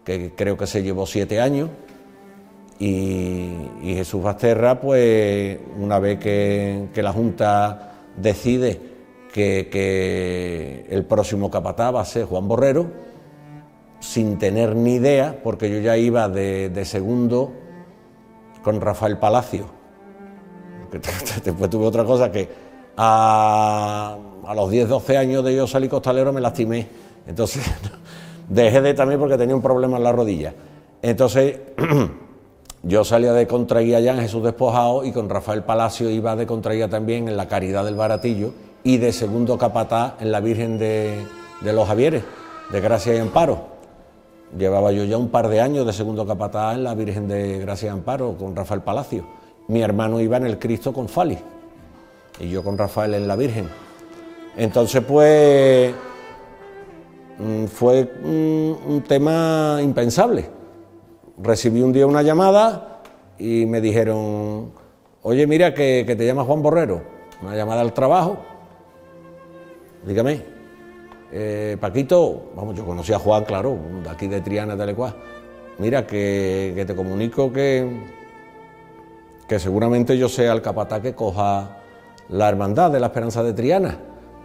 que 0.04 0.32
creo 0.34 0.56
que 0.56 0.66
se 0.66 0.82
llevó 0.82 1.06
siete 1.06 1.40
años. 1.40 1.70
Y, 2.78 3.94
Jesús 3.94 4.22
Basterra, 4.22 4.80
pues 4.80 5.58
una 5.78 5.98
vez 5.98 6.18
que, 6.18 6.90
la 7.02 7.12
Junta 7.12 7.92
decide 8.16 8.78
que, 9.32 10.86
el 10.90 11.04
próximo 11.04 11.50
capataz 11.50 11.94
va 11.94 12.00
a 12.00 12.04
ser 12.04 12.26
Juan 12.26 12.46
Borrero, 12.48 12.86
sin 14.00 14.38
tener 14.38 14.76
ni 14.76 14.94
idea, 14.94 15.40
porque 15.42 15.70
yo 15.70 15.80
ya 15.80 15.96
iba 15.96 16.28
de, 16.28 16.84
segundo 16.84 17.52
con 18.62 18.80
Rafael 18.80 19.18
Palacio. 19.18 19.66
Después 21.44 21.70
tuve 21.70 21.86
otra 21.86 22.04
cosa 22.04 22.30
que 22.30 22.48
a, 22.96 24.18
los 24.54 24.70
10, 24.70 24.88
12 24.88 25.16
años 25.16 25.44
de 25.44 25.54
yo 25.54 25.66
salir 25.66 25.88
costalero 25.88 26.32
me 26.32 26.40
lastimé. 26.40 26.86
Entonces 27.26 27.64
dejé 28.48 28.80
de 28.82 28.94
también 28.94 29.18
porque 29.18 29.36
tenía 29.36 29.54
un 29.56 29.62
problema 29.62 29.96
en 29.96 30.04
la 30.04 30.12
rodilla. 30.12 30.54
Entonces 31.02 31.58
yo 32.82 33.04
salía 33.04 33.32
de 33.32 33.46
contraguía 33.46 34.00
ya 34.00 34.12
en 34.12 34.20
Jesús 34.20 34.42
Despojado 34.42 35.04
y 35.04 35.12
con 35.12 35.28
Rafael 35.28 35.64
Palacio 35.64 36.10
iba 36.10 36.36
de 36.36 36.46
contraguía 36.46 36.88
también 36.88 37.28
en 37.28 37.36
la 37.36 37.48
Caridad 37.48 37.84
del 37.84 37.96
Baratillo 37.96 38.52
y 38.84 38.98
de 38.98 39.12
segundo 39.12 39.58
capataz 39.58 40.14
en 40.20 40.30
la 40.30 40.40
Virgen 40.40 40.78
de, 40.78 41.24
los 41.62 41.88
Javieres, 41.88 42.22
de 42.70 42.80
Gracia 42.80 43.14
y 43.14 43.18
Amparo. 43.18 43.76
Llevaba 44.56 44.92
yo 44.92 45.04
ya 45.04 45.18
un 45.18 45.28
par 45.28 45.48
de 45.48 45.60
años 45.60 45.86
de 45.86 45.92
segundo 45.92 46.24
capataz 46.24 46.76
en 46.76 46.84
la 46.84 46.94
Virgen 46.94 47.26
de 47.26 47.58
Gracia 47.58 47.88
y 47.88 47.90
Amparo 47.90 48.36
con 48.38 48.54
Rafael 48.54 48.82
Palacio. 48.82 49.26
Mi 49.68 49.82
hermano 49.82 50.20
iba 50.20 50.36
en 50.36 50.46
el 50.46 50.58
Cristo 50.58 50.92
con 50.92 51.08
Fali 51.08 51.38
y 52.38 52.48
yo 52.48 52.62
con 52.62 52.78
Rafael 52.78 53.14
en 53.14 53.26
la 53.26 53.34
Virgen. 53.34 53.68
Entonces, 54.56 55.02
pues, 55.02 55.92
mm, 57.38 57.64
fue 57.66 58.10
un, 58.22 59.02
tema 59.06 59.78
impensable. 59.82 60.55
Recibí 61.38 61.82
un 61.82 61.92
día 61.92 62.06
una 62.06 62.22
llamada 62.22 63.02
y 63.38 63.66
me 63.66 63.80
dijeron, 63.80 64.72
oye, 65.22 65.46
mira 65.46 65.74
que, 65.74 66.04
te 66.06 66.26
llama 66.26 66.44
Juan 66.44 66.62
Borrero. 66.62 67.02
una 67.42 67.54
llamada 67.54 67.82
al 67.82 67.92
trabajo, 67.92 68.38
dígame, 70.06 70.42
eh, 71.32 71.76
Paquito, 71.78 72.52
vamos, 72.56 72.74
yo 72.74 72.86
conocí 72.86 73.12
a 73.12 73.18
Juan, 73.18 73.44
claro, 73.44 73.76
de 74.02 74.08
aquí 74.08 74.28
de 74.28 74.40
Triana, 74.40 74.76
de 74.76 74.82
Alecuá, 74.82 75.14
mira, 75.78 76.06
que, 76.06 76.72
que, 76.74 76.86
te 76.86 76.94
comunico 76.94 77.52
que, 77.52 77.86
que 79.46 79.58
seguramente 79.58 80.16
yo 80.16 80.30
sea 80.30 80.54
el 80.54 80.62
capataz 80.62 81.02
que 81.02 81.14
coja 81.14 81.82
la 82.30 82.48
hermandad 82.48 82.90
de 82.90 82.98
la 82.98 83.06
Esperanza 83.08 83.42
de 83.42 83.52
Triana. 83.52 83.98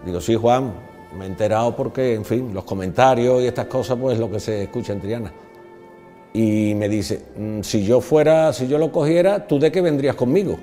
Digo, 0.05 0.19
sí, 0.19 0.35
Juan, 0.35 0.73
me 1.17 1.23
he 1.23 1.27
enterado 1.27 1.73
porque, 1.73 2.15
en 2.15 2.25
fin, 2.25 2.53
los 2.53 2.65
comentarios 2.65 3.41
y 3.41 3.47
estas 3.47 3.67
cosas, 3.67 3.97
pues 3.97 4.19
lo 4.19 4.29
que 4.29 4.41
se 4.41 4.63
escucha 4.63 4.91
en 4.91 4.99
Triana. 4.99 5.31
Y 6.33 6.73
me 6.75 6.87
dice, 6.87 7.25
mm, 7.37 7.61
si 7.61 7.83
yo 7.83 7.99
fuera, 7.99 8.53
si 8.53 8.67
yo 8.67 8.77
lo 8.77 8.91
cogiera, 8.91 9.47
¿tú 9.47 9.59
de 9.59 9.71
qué 9.71 9.81
vendrías 9.81 10.15
conmigo? 10.15 10.57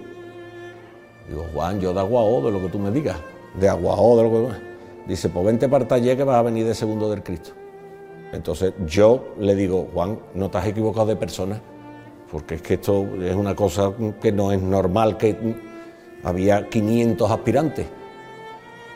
Digo, 1.29 1.45
Juan, 1.53 1.79
yo 1.79 1.93
de 1.93 2.01
Aguao, 2.01 2.43
de 2.43 2.53
lo 2.53 2.61
que 2.61 2.69
tú 2.69 2.79
me 2.79 2.91
digas, 2.91 3.19
de 3.59 3.69
Aguao, 3.69 4.17
de 4.17 4.23
lo 4.23 4.31
que... 4.31 4.69
Dice, 5.07 5.29
pues 5.29 5.45
vente 5.45 5.69
para 5.69 5.87
Taller 5.87 6.17
que 6.17 6.25
vas 6.25 6.37
a 6.37 6.43
venir 6.43 6.67
de 6.67 6.75
segundo 6.75 7.11
del 7.11 7.23
Cristo. 7.23 7.51
Entonces 8.33 8.75
yo 8.87 9.35
le 9.39 9.55
digo, 9.55 9.89
Juan, 9.93 10.19
no 10.35 10.51
te 10.51 10.59
has 10.59 10.67
equivocado 10.67 11.07
de 11.07 11.17
persona, 11.17 11.61
porque 12.31 12.57
es 12.57 12.63
que 12.63 12.75
esto 12.75 13.07
es 13.23 13.35
una 13.35 13.55
cosa 13.55 13.93
que 14.21 14.33
no 14.33 14.53
es 14.53 14.61
normal, 14.61 15.17
que 15.17 15.37
había 16.23 16.69
500 16.69 17.31
aspirantes. 17.31 17.87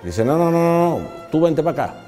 Dice, 0.02 0.24
no, 0.24 0.36
no, 0.36 0.50
no, 0.50 0.98
no, 0.98 1.06
tú 1.30 1.40
vente 1.40 1.62
para 1.62 1.84
acá. 1.84 2.01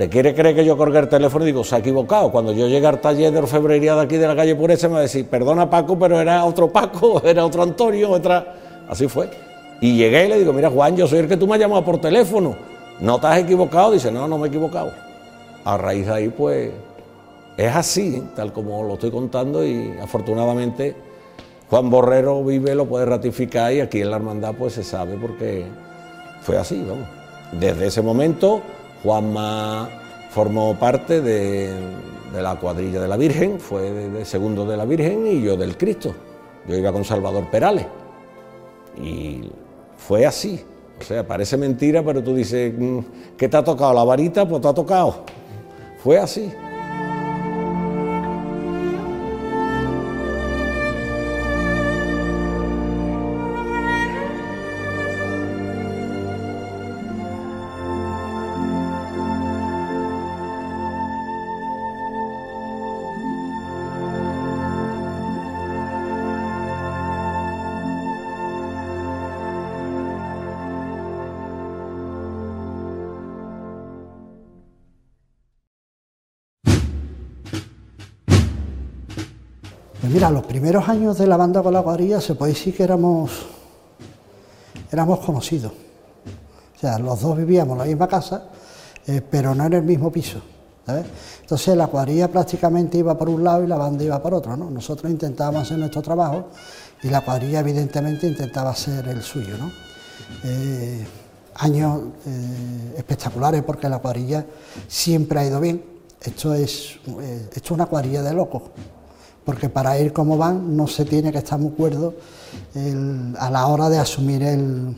¿Te 0.00 0.08
quiere 0.08 0.34
creer 0.34 0.54
que 0.56 0.64
yo 0.64 0.78
colgué 0.78 0.98
el 0.98 1.10
teléfono? 1.10 1.44
Y 1.44 1.48
digo, 1.48 1.62
se 1.62 1.74
ha 1.74 1.78
equivocado. 1.78 2.32
Cuando 2.32 2.52
yo 2.54 2.66
llegué 2.66 2.86
al 2.86 3.02
taller 3.02 3.30
de 3.30 3.38
orfebrería 3.40 3.94
de 3.96 4.00
aquí 4.00 4.16
de 4.16 4.26
la 4.26 4.34
calle 4.34 4.56
Pureza, 4.56 4.88
me 4.88 4.94
va 4.94 5.00
a 5.00 5.02
decir, 5.02 5.26
perdona 5.26 5.68
Paco, 5.68 5.98
pero 5.98 6.18
era 6.18 6.42
otro 6.46 6.72
Paco, 6.72 7.20
era 7.24 7.44
otro 7.44 7.62
Antonio, 7.62 8.10
otra... 8.10 8.54
Así 8.88 9.08
fue. 9.08 9.28
Y 9.82 9.98
llegué 9.98 10.24
y 10.24 10.28
le 10.30 10.38
digo, 10.38 10.54
mira 10.54 10.70
Juan, 10.70 10.96
yo 10.96 11.06
soy 11.06 11.18
el 11.18 11.28
que 11.28 11.36
tú 11.36 11.46
me 11.46 11.56
has 11.56 11.60
llamado 11.60 11.84
por 11.84 12.00
teléfono. 12.00 12.56
¿No 12.98 13.20
te 13.20 13.26
has 13.26 13.40
equivocado? 13.40 13.92
Dice, 13.92 14.10
no, 14.10 14.26
no 14.26 14.38
me 14.38 14.46
he 14.46 14.48
equivocado. 14.48 14.90
A 15.66 15.76
raíz 15.76 16.06
de 16.06 16.14
ahí, 16.14 16.28
pues, 16.30 16.70
es 17.58 17.76
así, 17.76 18.22
tal 18.34 18.54
como 18.54 18.82
lo 18.82 18.94
estoy 18.94 19.10
contando 19.10 19.62
y 19.66 19.98
afortunadamente 20.02 20.96
Juan 21.68 21.90
Borrero 21.90 22.42
vive, 22.42 22.74
lo 22.74 22.86
puede 22.86 23.04
ratificar 23.04 23.70
y 23.74 23.82
aquí 23.82 24.00
en 24.00 24.08
la 24.08 24.16
hermandad 24.16 24.54
pues 24.58 24.72
se 24.72 24.82
sabe 24.82 25.18
porque 25.20 25.66
fue 26.40 26.56
así, 26.56 26.82
vamos. 26.88 27.06
Desde 27.52 27.88
ese 27.88 28.00
momento 28.00 28.62
Juanma 29.02 29.88
formó 30.30 30.78
parte 30.78 31.20
de, 31.20 31.70
la 32.32 32.56
cuadrilla 32.56 33.00
de 33.00 33.08
la 33.08 33.16
Virgen, 33.16 33.58
fue 33.58 33.90
de, 33.90 34.24
segundo 34.24 34.64
de 34.64 34.76
la 34.76 34.84
Virgen 34.84 35.26
y 35.26 35.42
yo 35.42 35.56
del 35.56 35.76
Cristo. 35.76 36.14
Yo 36.66 36.76
iba 36.76 36.92
con 36.92 37.04
Salvador 37.04 37.50
Perales. 37.50 37.86
Y 39.00 39.50
fue 39.96 40.26
así. 40.26 40.64
O 41.00 41.02
sea, 41.02 41.26
parece 41.26 41.56
mentira, 41.56 42.02
pero 42.04 42.22
tú 42.22 42.34
dices, 42.34 42.72
mm, 42.76 42.98
¿qué 43.36 43.48
te 43.48 43.56
ha 43.56 43.64
tocado? 43.64 43.94
¿La 43.94 44.04
varita? 44.04 44.46
Pues 44.46 44.60
te 44.60 44.68
ha 44.68 44.74
tocado. 44.74 45.24
Fue 46.02 46.18
así. 46.18 46.52
Primeros 80.70 80.88
años 80.88 81.18
de 81.18 81.26
la 81.26 81.36
banda 81.36 81.64
con 81.64 81.74
la 81.74 81.82
cuadrilla 81.82 82.20
se 82.20 82.36
puede 82.36 82.52
decir 82.52 82.76
que 82.76 82.84
éramos, 82.84 83.28
éramos 84.92 85.18
conocidos. 85.18 85.72
O 85.72 86.78
sea, 86.78 86.96
los 87.00 87.20
dos 87.20 87.36
vivíamos 87.36 87.72
en 87.72 87.78
la 87.78 87.84
misma 87.86 88.06
casa, 88.06 88.44
eh, 89.04 89.20
pero 89.28 89.52
no 89.52 89.66
en 89.66 89.72
el 89.72 89.82
mismo 89.82 90.12
piso. 90.12 90.40
Entonces 91.40 91.76
la 91.76 91.88
cuadrilla 91.88 92.28
prácticamente 92.28 92.98
iba 92.98 93.18
por 93.18 93.28
un 93.28 93.42
lado 93.42 93.64
y 93.64 93.66
la 93.66 93.76
banda 93.76 94.04
iba 94.04 94.22
por 94.22 94.32
otro. 94.32 94.56
¿no? 94.56 94.70
Nosotros 94.70 95.10
intentábamos 95.10 95.62
hacer 95.62 95.76
nuestro 95.76 96.02
trabajo 96.02 96.50
y 97.02 97.08
la 97.08 97.22
cuadrilla 97.22 97.58
evidentemente 97.58 98.28
intentaba 98.28 98.70
hacer 98.70 99.08
el 99.08 99.22
suyo. 99.22 99.58
¿no? 99.58 99.72
Eh, 100.44 101.04
años 101.56 102.00
eh, 102.26 102.94
espectaculares 102.96 103.64
porque 103.64 103.88
la 103.88 103.98
cuadrilla 103.98 104.46
siempre 104.86 105.40
ha 105.40 105.46
ido 105.46 105.58
bien. 105.58 105.84
Esto 106.22 106.54
es, 106.54 106.96
esto 107.06 107.60
es 107.60 107.70
una 107.72 107.86
cuadrilla 107.86 108.22
de 108.22 108.34
locos 108.34 108.62
porque 109.44 109.68
para 109.68 109.98
ir 109.98 110.12
como 110.12 110.36
van 110.36 110.76
no 110.76 110.86
se 110.86 111.04
tiene 111.04 111.32
que 111.32 111.38
estar 111.38 111.58
muy 111.58 111.72
cuerdo 111.72 112.14
a 113.38 113.50
la 113.50 113.66
hora 113.66 113.88
de 113.88 113.98
asumir 113.98 114.42
el, 114.42 114.94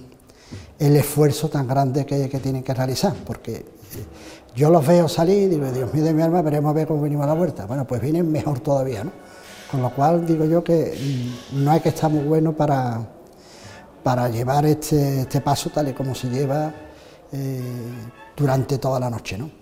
esfuerzo 0.78 1.48
tan 1.48 1.66
grande 1.66 2.04
que, 2.04 2.28
tienen 2.40 2.62
que 2.62 2.74
realizar, 2.74 3.14
porque 3.24 3.54
eh, 3.54 3.64
yo 4.54 4.68
los 4.70 4.86
veo 4.86 5.08
salir 5.08 5.44
y 5.44 5.46
digo, 5.46 5.70
Dios 5.70 5.92
mío 5.94 6.04
de 6.04 6.12
mi 6.12 6.22
alma, 6.22 6.42
veremos 6.42 6.70
a 6.70 6.74
ver 6.74 6.86
cómo 6.86 7.02
venimos 7.02 7.24
a 7.24 7.28
la 7.28 7.34
vuelta. 7.34 7.66
Bueno, 7.66 7.86
pues 7.86 8.00
vienen 8.00 8.30
mejor 8.30 8.60
todavía, 8.60 9.04
¿no? 9.04 9.12
Con 9.70 9.80
lo 9.80 9.90
cual 9.94 10.26
digo 10.26 10.44
yo 10.44 10.62
que 10.62 10.92
mm, 11.54 11.64
no 11.64 11.70
hay 11.70 11.80
que 11.80 11.90
estar 11.90 12.10
muy 12.10 12.24
bueno 12.24 12.52
para, 12.52 13.00
para 14.02 14.28
llevar 14.28 14.66
este, 14.66 15.20
este 15.20 15.40
paso 15.40 15.70
tal 15.70 15.88
y 15.88 15.92
como 15.92 16.14
se 16.14 16.28
lleva 16.28 16.72
eh, 17.32 17.62
durante 18.36 18.76
toda 18.78 19.00
la 19.00 19.08
noche, 19.08 19.38
¿no? 19.38 19.61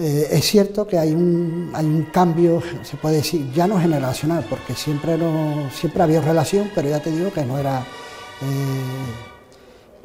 Eh, 0.00 0.28
es 0.30 0.44
cierto 0.44 0.86
que 0.86 0.96
hay 0.96 1.10
un, 1.10 1.72
hay 1.74 1.84
un 1.84 2.04
cambio, 2.04 2.62
se 2.82 2.96
puede 2.96 3.16
decir, 3.16 3.50
ya 3.52 3.66
no 3.66 3.80
generacional, 3.80 4.46
porque 4.48 4.74
siempre, 4.74 5.18
no, 5.18 5.68
siempre 5.72 6.04
había 6.04 6.20
relación, 6.20 6.70
pero 6.72 6.88
ya 6.88 7.00
te 7.00 7.10
digo 7.10 7.32
que 7.32 7.44
no 7.44 7.58
era 7.58 7.80
eh, 7.80 7.82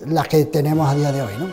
la 0.07 0.23
que 0.23 0.45
tenemos 0.45 0.89
a 0.89 0.95
día 0.95 1.11
de 1.11 1.21
hoy. 1.21 1.33
¿no? 1.37 1.51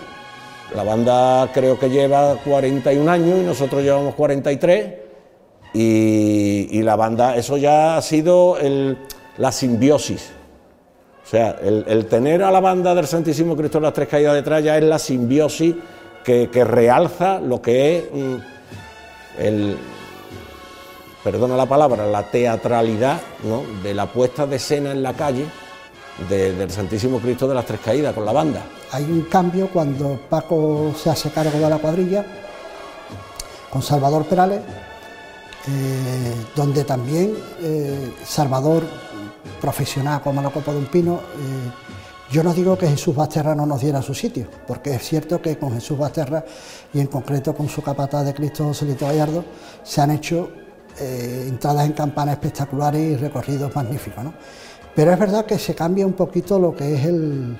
La 0.74 0.85
banda 0.85 1.50
creo 1.53 1.79
que 1.79 1.90
lleva 1.90 2.37
41 2.37 3.11
años 3.11 3.40
y 3.42 3.44
nosotros 3.44 3.83
llevamos 3.83 4.14
43 4.14 4.94
y, 5.74 6.68
y 6.70 6.83
la 6.83 6.96
banda, 6.96 7.37
eso 7.37 7.59
ya 7.59 7.98
ha 7.98 8.03
sido 8.03 8.57
la 9.37 9.53
simbiosis. 9.53 10.31
O 11.22 11.29
sea, 11.29 11.59
el, 11.62 11.85
el, 11.87 12.07
tener 12.07 12.42
a 12.42 12.50
la 12.50 12.61
banda 12.61 12.94
del 12.94 13.07
Santísimo 13.07 13.55
Cristo 13.55 13.81
las 13.81 13.92
Tres 13.92 14.09
Caídas 14.09 14.35
detrás 14.35 14.64
ya 14.64 14.79
es 14.79 14.83
la 14.83 14.98
simbiosis 14.98 15.76
que, 16.24 16.64
realza 16.64 17.40
lo 17.40 17.61
que 17.61 17.98
es 17.98 18.04
mm, 18.12 18.37
el, 19.38 19.78
perdona 21.22 21.56
la 21.56 21.66
palabra, 21.66 22.06
la 22.06 22.30
teatralidad 22.30 23.20
de 23.83 23.94
la 23.94 24.06
puesta 24.06 24.46
de 24.46 24.56
escena 24.56 24.92
en 24.92 25.02
la 25.02 25.14
calle 25.14 25.46
del 26.28 26.70
Santísimo 26.70 27.18
Cristo 27.18 27.48
de 27.48 27.54
las 27.54 27.64
Tres 27.64 27.80
Caídas 27.80 28.14
con 28.14 28.24
la 28.24 28.33
banda. 28.33 28.62
Hay 28.92 29.04
un 29.04 29.22
cambio 29.22 29.68
cuando 29.68 30.20
Paco 30.28 30.94
se 30.96 31.11
hace 31.11 31.30
cargo 31.30 31.59
de 31.59 31.70
la 31.70 31.78
cuadrilla 31.78 32.24
con 33.70 33.83
Salvador 33.83 34.24
Perales, 34.24 34.61
eh, 35.68 36.35
donde 36.56 36.85
también 36.85 37.35
eh, 37.62 38.14
Salvador, 38.24 38.83
profesional 39.61 40.20
como 40.22 40.42
la 40.42 40.50
Copa 40.50 40.72
de 40.72 40.78
un 40.78 40.87
Pino, 40.87 41.14
eh, 41.14 41.99
yo 42.30 42.44
no 42.44 42.54
digo 42.54 42.78
que 42.78 42.86
Jesús 42.86 43.14
Basterra 43.14 43.54
no 43.54 43.66
nos 43.66 43.80
diera 43.80 44.00
su 44.02 44.14
sitio, 44.14 44.46
porque 44.66 44.94
es 44.94 45.02
cierto 45.02 45.42
que 45.42 45.58
con 45.58 45.72
Jesús 45.72 45.98
Basterra 45.98 46.44
y 46.94 47.00
en 47.00 47.08
concreto 47.08 47.54
con 47.54 47.68
su 47.68 47.82
capataz 47.82 48.24
de 48.24 48.34
Cristo 48.34 48.64
Joselito 48.64 49.06
Gallardo 49.06 49.44
se 49.82 50.00
han 50.00 50.12
hecho 50.12 50.48
eh, 51.00 51.46
entradas 51.48 51.86
en 51.86 51.92
campana 51.92 52.32
espectaculares 52.32 53.00
y 53.00 53.16
recorridos 53.16 53.74
magníficos. 53.74 54.22
¿no? 54.22 54.34
Pero 54.94 55.12
es 55.12 55.18
verdad 55.18 55.44
que 55.44 55.58
se 55.58 55.74
cambia 55.74 56.06
un 56.06 56.12
poquito 56.12 56.58
lo 56.58 56.74
que 56.74 56.94
es 56.94 57.04
el, 57.04 57.58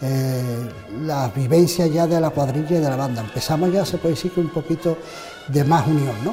eh, 0.00 0.68
la 1.02 1.28
vivencia 1.28 1.86
ya 1.86 2.06
de 2.06 2.20
la 2.20 2.30
cuadrilla 2.30 2.76
y 2.76 2.80
de 2.80 2.88
la 2.88 2.96
banda. 2.96 3.20
Empezamos 3.22 3.72
ya, 3.72 3.84
se 3.84 3.98
puede 3.98 4.14
decir 4.14 4.32
que 4.32 4.40
un 4.40 4.50
poquito 4.50 4.98
de 5.48 5.62
más 5.64 5.86
unión, 5.86 6.14
¿no? 6.24 6.32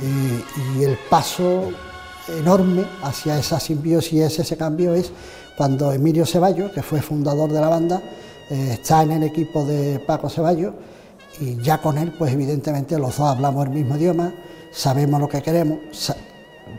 Eh, 0.00 0.44
y 0.76 0.82
el 0.84 0.98
paso 1.08 1.70
enorme 2.28 2.84
hacia 3.02 3.38
esa 3.38 3.60
simbiosis, 3.60 4.38
ese 4.38 4.56
cambio 4.56 4.94
es 4.94 5.12
cuando 5.56 5.92
Emilio 5.92 6.26
Ceballos, 6.26 6.72
que 6.72 6.82
fue 6.82 7.00
fundador 7.00 7.50
de 7.52 7.60
la 7.60 7.68
banda, 7.68 8.02
eh, 8.50 8.70
está 8.72 9.02
en 9.02 9.12
el 9.12 9.22
equipo 9.22 9.64
de 9.64 9.98
Paco 10.00 10.28
Ceballos 10.28 10.74
y 11.40 11.56
ya 11.62 11.78
con 11.80 11.98
él, 11.98 12.12
pues 12.16 12.32
evidentemente 12.32 12.98
los 12.98 13.16
dos 13.16 13.28
hablamos 13.28 13.66
el 13.66 13.72
mismo 13.72 13.96
idioma, 13.96 14.32
sabemos 14.70 15.20
lo 15.20 15.28
que 15.28 15.42
queremos, 15.42 15.78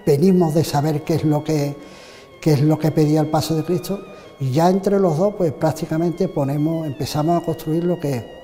venimos 0.05 0.53
de 0.53 0.63
saber 0.63 1.03
qué 1.03 1.15
es 1.15 1.23
lo 1.23 1.43
que 1.43 1.75
qué 2.41 2.53
es 2.53 2.61
lo 2.61 2.77
que 2.77 2.91
pedía 2.91 3.21
el 3.21 3.27
paso 3.27 3.55
de 3.55 3.63
Cristo 3.63 3.99
y 4.39 4.51
ya 4.51 4.69
entre 4.69 4.99
los 4.99 5.17
dos, 5.17 5.33
pues 5.37 5.51
prácticamente 5.53 6.27
ponemos, 6.27 6.85
empezamos 6.85 7.41
a 7.41 7.45
construir 7.45 7.83
lo 7.83 7.99
que 7.99 8.37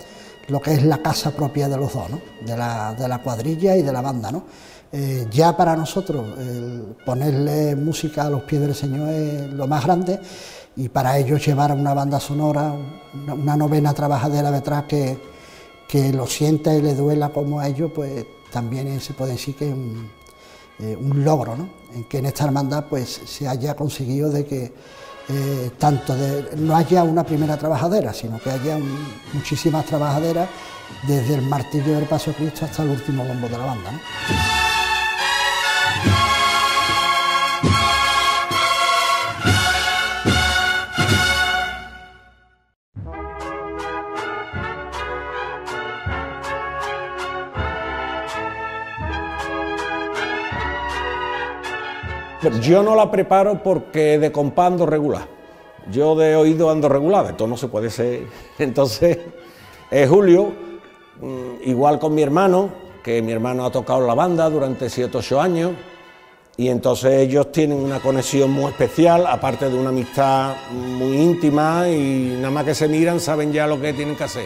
lo 0.47 0.61
que 0.61 0.73
es 0.73 0.83
la 0.83 0.97
casa 0.97 1.31
propia 1.31 1.69
de 1.69 1.77
los 1.77 1.93
dos, 1.93 2.09
¿no? 2.09 2.19
de, 2.45 2.57
la, 2.57 2.93
de 2.93 3.07
la 3.07 3.19
cuadrilla 3.19 3.77
y 3.77 3.81
de 3.81 3.93
la 3.93 4.01
banda, 4.01 4.29
¿no? 4.29 4.43
Eh, 4.95 5.25
ya 5.31 5.57
para 5.57 5.75
nosotros 5.75 6.23
ponerle 7.03 7.75
música 7.75 8.27
a 8.27 8.29
los 8.29 8.43
pies 8.43 8.61
del 8.61 8.75
Señor 8.75 9.09
es 9.09 9.51
lo 9.51 9.67
más 9.67 9.83
grande 9.83 10.19
y 10.75 10.89
para 10.89 11.17
ello 11.17 11.37
llevar 11.37 11.71
una 11.71 11.93
banda 11.93 12.19
sonora, 12.19 12.75
una, 13.27 13.55
novena 13.55 13.93
trabajadera 13.93 14.51
detrás 14.51 14.83
que, 14.83 15.17
que 15.87 16.11
lo 16.13 16.27
sienta 16.27 16.73
y 16.75 16.81
le 16.81 16.95
duela 16.95 17.29
como 17.29 17.59
a 17.59 17.67
ellos, 17.67 17.91
pues 17.93 18.25
también 18.51 18.99
se 18.99 19.13
puede 19.13 19.33
decir 19.33 19.55
que 19.55 19.69
es 19.69 19.73
un, 19.73 20.09
eh, 20.79 20.97
logro, 20.99 21.55
¿no? 21.55 21.69
en 21.93 22.03
que 22.05 22.17
en 22.17 22.25
esta 22.25 22.45
hermandad 22.45 22.85
pues 22.89 23.21
se 23.25 23.47
haya 23.47 23.75
conseguido 23.75 24.29
de 24.29 24.45
que 24.45 24.73
eh, 25.29 25.71
tanto 25.77 26.15
de, 26.15 26.55
no 26.57 26.75
haya 26.75 27.03
una 27.03 27.23
primera 27.23 27.57
trabajadera, 27.57 28.13
sino 28.13 28.39
que 28.39 28.49
haya 28.49 28.77
muchísimas 29.33 29.85
trabajaderas 29.85 30.49
desde 31.07 31.35
el 31.35 31.43
martillo 31.43 31.95
del 31.95 32.05
Paso 32.05 32.33
Cristo 32.33 32.65
hasta 32.65 32.83
el 32.83 32.89
último 32.89 33.23
bombo 33.23 33.47
de 33.47 33.57
la 33.57 33.65
banda. 33.65 33.91
Yo 52.61 52.83
no 52.83 52.95
la 52.95 53.09
preparo 53.09 53.61
porque 53.63 54.19
de 54.19 54.31
compando 54.31 54.85
regular. 54.85 55.27
Yo 55.91 56.15
de 56.15 56.35
oído 56.35 56.69
ando 56.69 56.89
regular, 56.89 57.25
esto 57.27 57.47
no 57.47 57.57
se 57.57 57.67
puede 57.67 57.89
ser. 57.89 58.27
Entonces, 58.59 59.19
es 59.91 60.09
Julio, 60.09 60.51
mm, 61.21 61.69
igual 61.69 61.99
con 61.99 62.15
mi 62.15 62.21
hermano, 62.21 62.69
que 63.03 63.21
mi 63.21 63.31
hermano 63.31 63.65
ha 63.65 63.71
tocado 63.71 64.05
la 64.05 64.13
banda 64.13 64.49
durante 64.49 64.89
7 64.89 65.17
o 65.17 65.19
8 65.19 65.41
años, 65.41 65.71
y 66.55 66.69
entonces 66.69 67.13
ellos 67.13 67.51
tienen 67.51 67.79
una 67.79 67.99
conexión 67.99 68.51
muy 68.51 68.65
especial, 68.65 69.25
aparte 69.25 69.69
de 69.69 69.75
una 69.75 69.89
amistad 69.89 70.53
muy 70.71 71.17
íntima, 71.17 71.89
y 71.89 72.35
nada 72.37 72.51
más 72.51 72.63
que 72.63 72.75
se 72.75 72.87
miran 72.87 73.19
saben 73.19 73.51
ya 73.51 73.65
lo 73.65 73.81
que 73.81 73.91
tienen 73.91 74.15
que 74.15 74.23
hacer. 74.23 74.45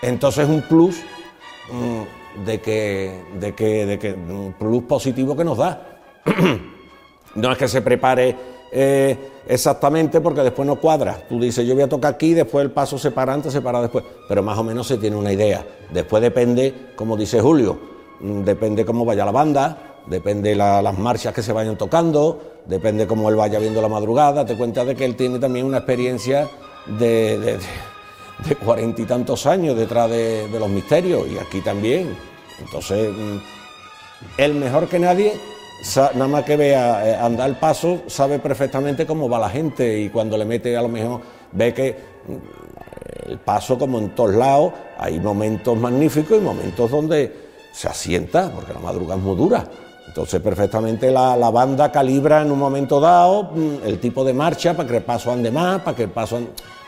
Entonces, 0.00 0.48
un 0.48 0.62
plus 0.62 1.02
mm, 1.70 2.44
de 2.44 2.60
que, 2.60 3.22
de 3.40 3.54
que, 3.54 3.86
de 3.86 3.98
que, 3.98 4.12
un 4.12 4.54
plus 4.58 4.84
positivo 4.84 5.36
que 5.36 5.44
nos 5.44 5.58
da. 5.58 6.00
No 7.34 7.52
es 7.52 7.58
que 7.58 7.68
se 7.68 7.82
prepare 7.82 8.36
eh, 8.74 9.16
exactamente 9.46 10.20
porque 10.20 10.40
después 10.40 10.66
no 10.66 10.76
cuadra. 10.76 11.22
Tú 11.28 11.38
dices, 11.38 11.66
yo 11.66 11.74
voy 11.74 11.82
a 11.82 11.88
tocar 11.88 12.14
aquí, 12.14 12.32
después 12.32 12.64
el 12.64 12.70
paso 12.70 12.98
se 12.98 13.10
para 13.10 13.34
antes, 13.34 13.52
se 13.52 13.60
para 13.60 13.82
después. 13.82 14.04
Pero 14.28 14.42
más 14.42 14.58
o 14.58 14.64
menos 14.64 14.86
se 14.86 14.96
tiene 14.96 15.16
una 15.16 15.32
idea. 15.32 15.64
Después 15.90 16.22
depende, 16.22 16.92
como 16.96 17.16
dice 17.16 17.40
Julio, 17.40 17.78
mm, 18.20 18.42
depende 18.42 18.84
cómo 18.84 19.04
vaya 19.04 19.24
la 19.24 19.30
banda, 19.30 19.96
depende 20.06 20.54
las 20.54 20.98
marchas 20.98 21.34
que 21.34 21.42
se 21.42 21.52
vayan 21.52 21.76
tocando, 21.76 22.62
depende 22.66 23.06
cómo 23.06 23.28
él 23.28 23.36
vaya 23.36 23.58
viendo 23.58 23.82
la 23.82 23.88
madrugada. 23.88 24.44
Te 24.46 24.56
cuenta 24.56 24.84
de 24.84 24.94
que 24.94 25.04
él 25.04 25.16
tiene 25.16 25.38
también 25.38 25.66
una 25.66 25.78
experiencia 25.78 26.48
de 26.86 27.58
cuarenta 28.64 29.02
y 29.02 29.04
tantos 29.04 29.46
años 29.46 29.76
detrás 29.76 30.10
de, 30.10 30.48
de 30.48 30.58
los 30.58 30.68
misterios 30.70 31.28
y 31.28 31.38
aquí 31.38 31.60
también. 31.60 32.16
Entonces, 32.58 33.10
mm, 33.10 33.36
él 34.38 34.54
mejor 34.54 34.88
que 34.88 34.98
nadie 34.98 35.51
nada 36.14 36.28
más 36.28 36.44
que 36.44 36.56
vea 36.56 37.08
eh, 37.08 37.16
andar 37.16 37.48
el 37.48 37.56
paso, 37.56 38.02
sabe 38.06 38.38
perfectamente 38.38 39.06
cómo 39.06 39.28
va 39.28 39.38
la 39.38 39.50
gente 39.50 39.98
y 40.00 40.10
cuando 40.10 40.36
le 40.36 40.44
mete 40.44 40.76
a 40.76 40.82
lo 40.82 40.88
mejor 40.88 41.20
ve 41.52 41.74
que 41.74 41.96
mm, 42.28 43.30
el 43.30 43.38
paso 43.38 43.78
como 43.78 43.98
en 43.98 44.10
todos 44.14 44.34
lados 44.34 44.72
hay 44.98 45.18
momentos 45.18 45.76
magníficos 45.76 46.38
y 46.38 46.40
momentos 46.40 46.90
donde 46.90 47.50
se 47.72 47.88
asienta, 47.88 48.50
porque 48.54 48.72
la 48.72 48.78
madrugada 48.78 49.18
es 49.18 49.24
muy 49.24 49.36
dura. 49.36 49.64
Entonces 50.06 50.40
perfectamente 50.40 51.10
la, 51.10 51.36
banda 51.50 51.90
calibra 51.90 52.42
en 52.42 52.52
un 52.52 52.58
momento 52.58 53.00
dado 53.00 53.44
mm, 53.54 53.86
el 53.86 53.98
tipo 53.98 54.24
de 54.24 54.34
marcha 54.34 54.74
para 54.74 54.88
que 54.88 54.96
el 54.98 55.02
paso 55.02 55.32
ande 55.32 55.50
más, 55.50 55.80
para 55.82 55.96
que 55.96 56.04
el 56.04 56.10
paso... 56.10 56.40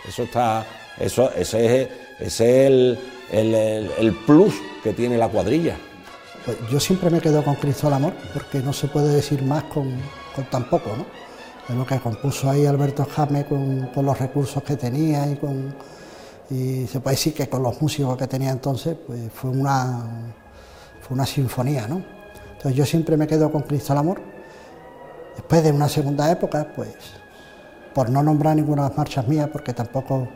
Eso 0.06 0.24
está... 0.24 0.64
Eso, 0.96 1.32
ese 1.34 1.82
es, 1.82 1.88
es 2.20 2.40
el 2.40 4.16
plus 4.26 4.54
que 4.84 4.92
tiene 4.92 5.18
la 5.18 5.28
cuadrilla. 5.28 5.76
Pues 6.44 6.59
yo 6.70 6.78
siempre 6.78 7.09
me 7.09 7.20
quedo 7.20 7.42
con 7.42 7.54
Cristo 7.54 7.87
al 7.87 7.94
amor, 7.94 8.12
porque 8.35 8.61
no 8.61 8.74
se 8.74 8.88
puede 8.88 9.14
decir 9.14 9.42
más 9.42 9.64
con, 9.64 9.98
tan 10.50 10.68
poco, 10.68 10.90
¿no? 10.94 11.07
Es 11.66 11.74
lo 11.74 11.87
que 11.87 11.98
compuso 11.98 12.50
ahí 12.50 12.66
Alberto 12.66 13.07
Jame 13.07 13.46
con, 13.46 13.90
los 13.94 14.18
recursos 14.18 14.62
que 14.62 14.76
tenía 14.76 15.30
y 15.30 15.37
con 15.37 15.74
y 16.50 16.87
se 16.87 17.00
puede 17.00 17.16
decir 17.16 17.33
que 17.33 17.48
con 17.48 17.62
los 17.62 17.80
músicos 17.80 18.18
que 18.18 18.26
tenía 18.26 18.50
entonces, 18.50 18.94
pues 19.07 19.33
fue 19.33 19.48
una 19.48 20.35
fue 21.00 21.14
una 21.14 21.24
sinfonía, 21.24 21.88
¿no? 21.88 22.04
Entonces 22.52 22.74
yo 22.74 22.85
siempre 22.85 23.16
me 23.16 23.26
quedo 23.26 23.50
con 23.50 23.62
Cristo 23.62 23.94
al 23.94 24.00
amor. 24.00 24.20
Después 25.37 25.64
de 25.64 25.72
una 25.72 25.88
segunda 25.88 26.30
época, 26.30 26.68
pues 26.76 26.94
por 27.94 28.11
no 28.11 28.22
nombrar 28.22 28.54
ninguna 28.57 28.83
de 28.83 28.88
las 28.90 28.98
marchas 28.98 29.26
mías, 29.26 29.48
porque 29.50 29.72
tampoco 29.72 30.28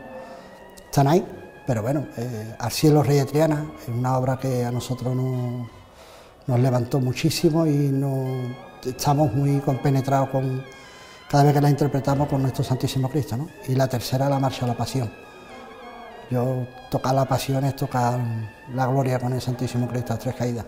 están 0.87 1.09
ahí, 1.09 1.27
pero 1.67 1.83
bueno, 1.83 2.07
eh, 2.17 2.55
Al 2.59 2.71
cielo 2.73 3.03
rey 3.03 3.19
de 3.19 3.27
Triana 3.27 3.73
es 3.83 3.89
una 3.89 4.17
obra 4.17 4.39
que 4.39 4.65
a 4.65 4.71
nosotros 4.71 5.15
no 5.15 5.78
nos 6.49 6.59
levantó 6.59 6.99
muchísimo 6.99 7.67
y 7.67 7.95
estamos 8.85 9.33
muy 9.35 9.61
compenetrados 9.61 10.31
con 10.31 10.65
cada 11.31 11.45
vez 11.45 11.53
que 11.53 11.61
la 11.61 11.69
interpretamos 11.69 12.27
con 12.27 12.41
nuestro 12.41 12.65
Santísimo 12.65 13.11
Cristo. 13.11 13.47
Y 13.69 13.75
la 13.75 13.87
tercera, 13.87 14.29
la 14.31 14.39
Marcha 14.41 14.65
a 14.65 14.69
la 14.69 14.77
Pasión. 14.77 15.11
Yo 16.31 16.67
tocar 16.91 17.15
la 17.15 17.25
pasión 17.25 17.65
es 17.65 17.77
tocar 17.77 18.19
la 18.75 18.87
gloria 18.87 19.19
con 19.19 19.33
el 19.33 19.41
Santísimo 19.41 19.89
Cristo 19.89 20.15
a 20.15 20.19
tres 20.19 20.35
caídas. 20.35 20.67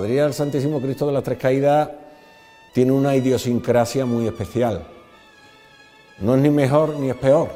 Cuadrilla 0.00 0.32
Santísimo 0.32 0.80
Cristo 0.80 1.06
de 1.06 1.12
las 1.12 1.22
Tres 1.22 1.36
Caídas 1.36 1.90
tiene 2.72 2.90
una 2.90 3.14
idiosincrasia 3.14 4.06
muy 4.06 4.26
especial. 4.26 4.82
No 6.20 6.36
es 6.36 6.40
ni 6.40 6.48
mejor 6.48 6.96
ni 6.96 7.10
es 7.10 7.16
peor. 7.16 7.50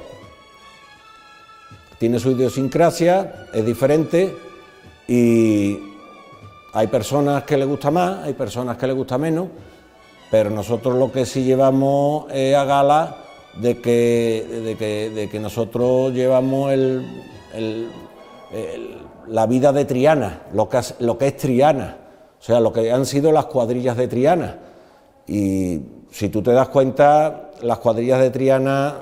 Tiene 1.98 2.18
su 2.18 2.32
idiosincrasia, 2.32 3.46
es 3.54 3.64
diferente 3.64 4.36
y 5.08 5.78
hay 6.74 6.86
personas 6.88 7.44
que 7.44 7.56
le 7.56 7.64
gusta 7.64 7.90
más, 7.90 8.24
hay 8.24 8.34
personas 8.34 8.76
que 8.76 8.88
le 8.88 8.92
gusta 8.92 9.16
menos, 9.16 9.48
pero 10.30 10.50
nosotros 10.50 10.98
lo 10.98 11.10
que 11.10 11.24
sí 11.24 11.44
llevamos 11.44 12.30
es 12.30 12.54
a 12.54 12.66
gala 12.66 13.24
de 13.54 13.80
que, 13.80 15.38
nosotros 15.40 16.12
llevamos 16.12 16.74
la 19.28 19.46
vida 19.46 19.72
de 19.72 19.86
Triana, 19.86 20.42
lo 20.52 20.68
que 20.68 21.26
es 21.26 21.36
Triana, 21.38 22.03
o 22.44 22.46
sea, 22.46 22.60
lo 22.60 22.74
que 22.74 22.92
han 22.92 23.06
sido 23.06 23.32
las 23.32 23.46
cuadrillas 23.46 23.96
de 23.96 24.06
Triana. 24.06 24.58
Y 25.26 25.80
si 26.10 26.28
tú 26.28 26.42
te 26.42 26.52
das 26.52 26.68
cuenta, 26.68 27.52
las 27.62 27.78
cuadrillas 27.78 28.20
de 28.20 28.28
Triana 28.28 28.96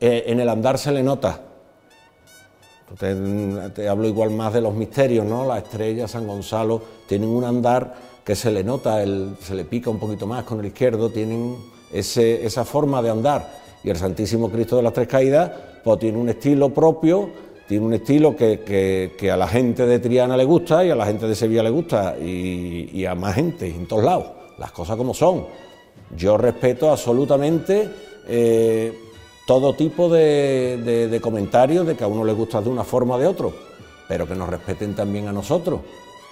eh, 0.00 0.24
en 0.26 0.40
el 0.40 0.48
andar 0.48 0.76
se 0.76 0.90
le 0.90 1.04
nota. 1.04 1.40
Te, 2.98 3.88
hablo 3.88 4.08
igual 4.08 4.30
más 4.30 4.52
de 4.52 4.60
los 4.60 4.74
misterios, 4.74 5.24
¿no? 5.24 5.46
La 5.46 5.58
estrella, 5.58 6.08
San 6.08 6.26
Gonzalo, 6.26 6.82
tienen 7.06 7.28
un 7.28 7.44
andar 7.44 7.94
que 8.24 8.34
se 8.34 8.50
le 8.50 8.64
nota, 8.64 9.04
se 9.40 9.54
le 9.54 9.64
pica 9.64 9.88
un 9.88 10.00
poquito 10.00 10.26
más 10.26 10.42
con 10.42 10.58
el 10.58 10.66
izquierdo, 10.66 11.10
tienen 11.10 11.56
esa 11.92 12.64
forma 12.64 13.00
de 13.02 13.10
andar. 13.10 13.48
Y 13.84 13.90
el 13.90 13.96
Santísimo 13.98 14.50
Cristo 14.50 14.78
de 14.78 14.82
las 14.82 14.92
Tres 14.92 15.06
Caídas, 15.06 15.52
pues 15.84 16.00
tiene 16.00 16.18
un 16.18 16.28
estilo 16.28 16.74
propio 16.74 17.45
tiene 17.66 17.84
un 17.84 17.94
estilo 17.94 18.36
que, 18.36 19.30
a 19.30 19.36
la 19.36 19.48
gente 19.48 19.86
de 19.86 19.98
Triana 19.98 20.36
le 20.36 20.44
gusta 20.44 20.84
y 20.84 20.90
a 20.90 20.94
la 20.94 21.06
gente 21.06 21.26
de 21.26 21.34
Sevilla 21.34 21.62
le 21.62 21.70
gusta 21.70 22.16
y, 22.18 23.04
a 23.04 23.14
más 23.14 23.34
gente 23.34 23.68
en 23.68 23.86
todos 23.86 24.04
lados, 24.04 24.26
las 24.58 24.70
cosas 24.72 24.96
como 24.96 25.14
son. 25.14 25.46
Yo 26.16 26.36
respeto 26.36 26.90
absolutamente 26.90 27.88
eh, 28.28 28.96
todo 29.46 29.74
tipo 29.74 30.08
de, 30.08 31.18
comentarios 31.20 31.86
de 31.86 31.96
que 31.96 32.04
a 32.04 32.06
uno 32.06 32.24
le 32.24 32.32
gusta 32.32 32.60
de 32.60 32.68
una 32.68 32.84
forma 32.84 33.16
o 33.16 33.18
de 33.18 33.26
otro, 33.26 33.52
pero 34.08 34.26
que 34.28 34.36
nos 34.36 34.48
respeten 34.48 34.94
también 34.94 35.26
a 35.26 35.32
nosotros, 35.32 35.80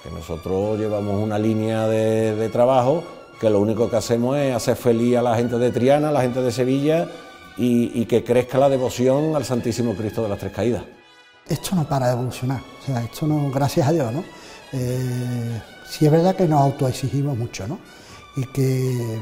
que 0.04 0.10
nosotros 0.10 0.78
llevamos 0.78 1.20
una 1.20 1.38
línea 1.38 1.88
de, 1.88 2.48
trabajo 2.50 3.02
que 3.40 3.50
lo 3.50 3.58
único 3.58 3.90
que 3.90 3.96
hacemos 3.96 4.36
es 4.38 4.54
hacer 4.54 4.76
feliz 4.76 5.16
a 5.16 5.22
la 5.22 5.34
gente 5.34 5.58
de 5.58 5.72
Triana, 5.72 6.10
a 6.10 6.12
la 6.12 6.22
gente 6.22 6.40
de 6.40 6.52
Sevilla 6.52 7.08
y, 7.58 8.00
y 8.00 8.06
que 8.06 8.22
crezca 8.22 8.58
la 8.58 8.68
devoción 8.68 9.34
al 9.34 9.44
Santísimo 9.44 9.94
Cristo 9.94 10.22
de 10.22 10.28
las 10.28 10.38
Tres 10.38 10.52
Caídas. 10.52 10.82
Esto 11.48 11.76
no 11.76 11.88
para 11.88 12.06
de 12.06 12.12
evolucionar, 12.12 12.60
o 12.60 12.86
sea, 12.86 13.02
esto 13.02 13.26
no, 13.26 13.50
gracias 13.50 13.88
a 13.88 13.92
Dios, 13.92 14.12
¿no? 14.12 14.24
Eh, 14.72 15.60
sí 15.88 16.06
es 16.06 16.12
verdad 16.12 16.34
que 16.34 16.48
nos 16.48 16.60
autoexigimos 16.60 17.36
mucho, 17.36 17.66
¿no? 17.66 17.78
Y 18.36 18.46
que 18.46 19.20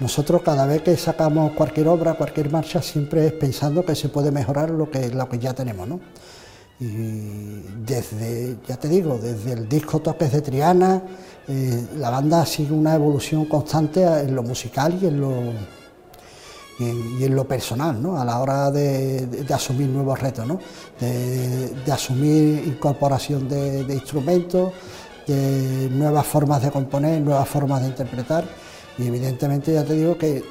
nosotros 0.00 0.42
cada 0.42 0.66
vez 0.66 0.82
que 0.82 0.96
sacamos 0.96 1.52
cualquier 1.52 1.88
obra, 1.88 2.14
cualquier 2.14 2.50
marcha, 2.50 2.80
siempre 2.80 3.26
es 3.26 3.32
pensando 3.32 3.84
que 3.84 3.94
se 3.94 4.08
puede 4.08 4.30
mejorar 4.30 4.70
lo 4.70 4.90
que, 4.90 5.10
lo 5.10 5.28
que 5.28 5.38
ya 5.38 5.54
tenemos, 5.54 5.86
¿no? 5.86 6.00
Y 6.80 7.62
desde, 7.84 8.56
ya 8.66 8.76
te 8.76 8.88
digo, 8.88 9.18
desde 9.18 9.52
el 9.52 9.68
disco 9.68 9.98
Toques 9.98 10.30
de 10.30 10.40
Triana, 10.40 11.02
eh, 11.48 11.86
la 11.96 12.10
banda 12.10 12.46
sigue 12.46 12.72
una 12.72 12.94
evolución 12.94 13.46
constante 13.46 14.04
en 14.04 14.34
lo 14.34 14.44
musical 14.44 14.96
y 15.02 15.06
en 15.06 15.20
lo, 15.20 15.32
y 16.78 17.24
en, 17.24 17.34
lo 17.34 17.46
personal, 17.46 18.00
¿no? 18.00 18.20
a 18.20 18.24
la 18.24 18.38
hora 18.38 18.70
de, 18.70 19.44
asumir 19.52 19.88
nuevos 19.88 20.18
retos, 20.20 20.46
¿no? 20.46 20.60
de, 21.00 21.92
asumir 21.92 22.64
incorporación 22.66 23.48
de, 23.48 23.80
instrumentos, 23.92 24.72
de 25.26 25.88
nuevas 25.90 26.26
formas 26.26 26.62
de 26.62 26.70
componer, 26.70 27.20
nuevas 27.20 27.48
formas 27.48 27.82
de 27.82 27.88
interpretar 27.88 28.44
y 28.96 29.06
evidentemente 29.06 29.72
ya 29.72 29.84
te 29.84 29.94
digo 29.94 30.16
que 30.16 30.38
eh, 30.38 30.42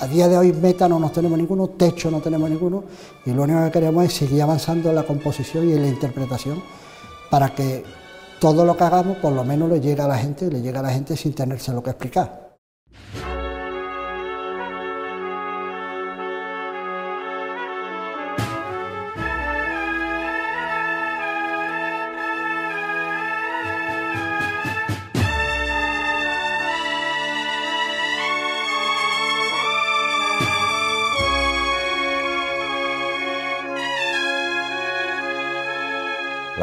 a 0.00 0.06
día 0.06 0.28
de 0.28 0.36
hoy 0.36 0.52
meta 0.52 0.88
no 0.88 0.98
nos 0.98 1.12
tenemos 1.12 1.38
ninguno, 1.38 1.68
techo 1.68 2.10
no 2.10 2.20
tenemos 2.20 2.50
ninguno 2.50 2.84
y 3.24 3.30
lo 3.30 3.44
único 3.44 3.64
que 3.64 3.70
queremos 3.70 4.04
es 4.04 4.12
seguir 4.12 4.42
avanzando 4.42 4.90
en 4.90 4.96
la 4.96 5.04
composición 5.04 5.68
y 5.68 5.72
en 5.72 5.82
la 5.82 5.88
interpretación 5.88 6.62
para 7.30 7.54
que 7.54 7.84
todo 8.40 8.64
lo 8.64 8.76
que 8.76 8.82
hagamos 8.82 9.18
por 9.18 9.32
lo 9.32 9.44
menos 9.44 9.70
le 9.70 9.80
llegue 9.80 10.02
a 10.02 10.08
la 10.08 10.18
gente, 10.18 10.50
le 10.50 10.60
llegue 10.60 10.78
a 10.78 10.82
la 10.82 10.90
gente 10.90 11.16
sin 11.16 11.32
tenerse 11.32 11.72
lo 11.72 11.80
que 11.80 11.90
explicar. 11.90 12.56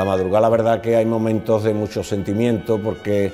Madrugada, 0.10 0.42
la 0.42 0.50
verdad 0.50 0.82
que 0.82 0.96
hay 0.96 1.06
momentos 1.06 1.64
de 1.64 1.74
mucho 1.74 2.04
sentimiento 2.04 2.80
porque 2.80 3.32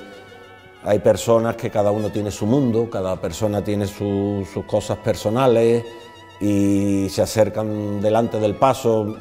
hay 0.83 0.99
personas 0.99 1.55
que 1.55 1.71
cada 1.71 1.91
uno 1.91 2.11
tiene 2.11 2.31
su 2.31 2.45
mundo, 2.45 2.89
cada 2.89 3.19
persona 3.19 3.63
tiene 3.63 3.87
sus 3.87 4.47
cosas 4.67 4.97
personales 4.97 5.83
y 6.39 7.07
se 7.09 7.21
acercan 7.21 8.01
delante 8.01 8.39
del 8.39 8.55
paso, 8.55 9.15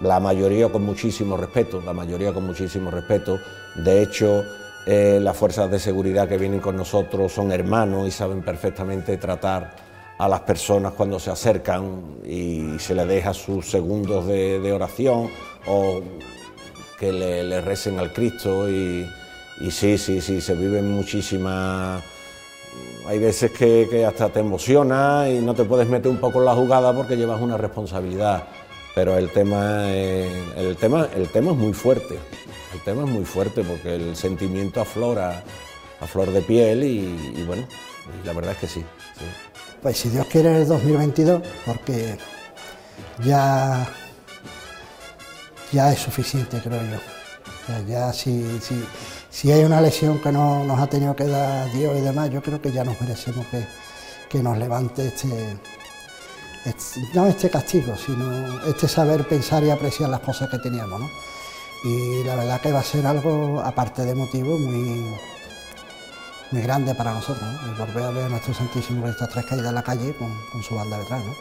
la 0.00 0.18
mayoría 0.18 0.70
con 0.70 0.82
muchísimo 0.82 1.36
respeto, 1.36 1.80
la 1.82 1.92
mayoría 1.92 2.32
con 2.32 2.44
muchísimo 2.44 2.90
respeto. 2.90 3.38
De 3.76 4.02
hecho, 4.02 4.42
eh, 4.86 5.18
las 5.22 5.36
fuerzas 5.36 5.70
de 5.70 5.78
seguridad 5.78 6.28
que 6.28 6.38
vienen 6.38 6.60
con 6.60 6.76
nosotros 6.76 7.32
son 7.32 7.52
hermanos 7.52 8.08
y 8.08 8.10
saben 8.10 8.42
perfectamente 8.42 9.16
tratar 9.18 9.76
a 10.18 10.28
las 10.28 10.40
personas 10.40 10.94
cuando 10.94 11.18
se 11.20 11.30
acercan 11.30 12.18
y 12.24 12.78
se 12.78 12.94
les 12.94 13.06
deja 13.06 13.34
sus 13.34 13.70
segundos 13.70 14.26
de, 14.26 14.58
de 14.58 14.72
oración 14.72 15.28
o 15.66 16.00
que 16.98 17.12
le, 17.12 17.60
recen 17.60 17.98
al 17.98 18.12
Cristo 18.12 18.68
y, 18.68 19.08
sí, 19.70 19.98
sí, 19.98 20.20
sí, 20.20 20.40
se 20.40 20.54
viven 20.54 20.90
muchísimas... 20.90 22.02
Hay 23.06 23.18
veces 23.18 23.52
que, 23.52 24.04
hasta 24.06 24.30
te 24.30 24.40
emociona 24.40 25.28
y 25.28 25.40
no 25.40 25.54
te 25.54 25.64
puedes 25.64 25.88
meter 25.88 26.10
un 26.10 26.16
poco 26.18 26.40
en 26.40 26.46
la 26.46 26.54
jugada 26.54 26.94
porque 26.94 27.16
llevas 27.16 27.40
una 27.40 27.56
responsabilidad, 27.56 28.44
pero 28.94 29.16
el 29.16 29.30
tema, 29.30 29.92
el 29.92 30.76
tema, 30.80 31.08
el 31.14 31.28
tema 31.28 31.52
es 31.52 31.56
muy 31.56 31.72
fuerte, 31.72 32.18
el 32.72 32.80
tema 32.80 33.04
es 33.04 33.10
muy 33.10 33.24
fuerte 33.24 33.62
porque 33.62 33.94
el 33.94 34.16
sentimiento 34.16 34.80
aflora 34.80 35.44
a 36.00 36.06
flor 36.06 36.30
de 36.32 36.42
piel 36.42 36.82
y, 36.82 37.44
bueno, 37.46 37.66
la 38.24 38.32
verdad 38.32 38.52
es 38.52 38.58
que 38.58 38.66
sí, 38.66 38.80
sí. 38.80 39.24
Pues 39.82 39.98
si 39.98 40.08
Dios 40.08 40.26
quiere 40.26 40.62
el 40.62 40.66
2022, 40.66 41.42
porque 41.66 42.16
ya 43.22 43.86
ya 45.74 45.92
es 45.92 45.98
suficiente, 45.98 46.60
creo 46.62 46.80
yo. 46.82 47.82
ya 47.88 48.12
si, 48.12 48.60
si, 48.60 48.86
si, 49.28 49.50
hay 49.50 49.64
una 49.64 49.80
lesión 49.80 50.20
que 50.22 50.30
no 50.30 50.64
nos 50.64 50.78
ha 50.78 50.86
tenido 50.86 51.16
que 51.16 51.24
dar 51.24 51.70
Dios 51.72 51.98
y 51.98 52.00
demás, 52.00 52.30
yo 52.30 52.40
creo 52.40 52.62
que 52.62 52.70
ya 52.70 52.84
nos 52.84 52.98
merecemos 53.00 53.44
que, 53.48 53.66
que 54.28 54.40
nos 54.40 54.56
levante 54.56 55.08
este, 55.08 55.58
no 57.12 57.26
este 57.26 57.50
castigo, 57.50 57.96
sino 57.96 58.64
este 58.66 58.86
saber 58.86 59.26
pensar 59.26 59.64
y 59.64 59.70
apreciar 59.70 60.10
las 60.10 60.20
cosas 60.20 60.48
que 60.48 60.58
teníamos. 60.58 61.00
¿no? 61.00 61.10
Y 61.82 62.22
la 62.22 62.36
verdad 62.36 62.60
que 62.60 62.72
va 62.72 62.78
a 62.78 62.84
ser 62.84 63.04
algo, 63.04 63.60
aparte 63.60 64.04
de 64.04 64.14
motivo, 64.14 64.56
muy, 64.56 65.12
muy 66.52 66.62
grande 66.62 66.94
para 66.94 67.12
nosotros, 67.14 67.50
¿no? 67.50 67.84
volver 67.84 68.04
a 68.04 68.10
ver 68.10 68.24
a 68.26 68.28
nuestro 68.28 68.54
Santísimo 68.54 69.08
estas 69.08 69.28
tres 69.28 69.44
caídas 69.44 69.70
en 69.70 69.74
la 69.74 69.82
calle 69.82 70.14
con, 70.14 70.32
con 70.52 70.62
su 70.62 70.76
banda 70.76 70.98
detrás. 70.98 71.22
¿no? 71.24 71.34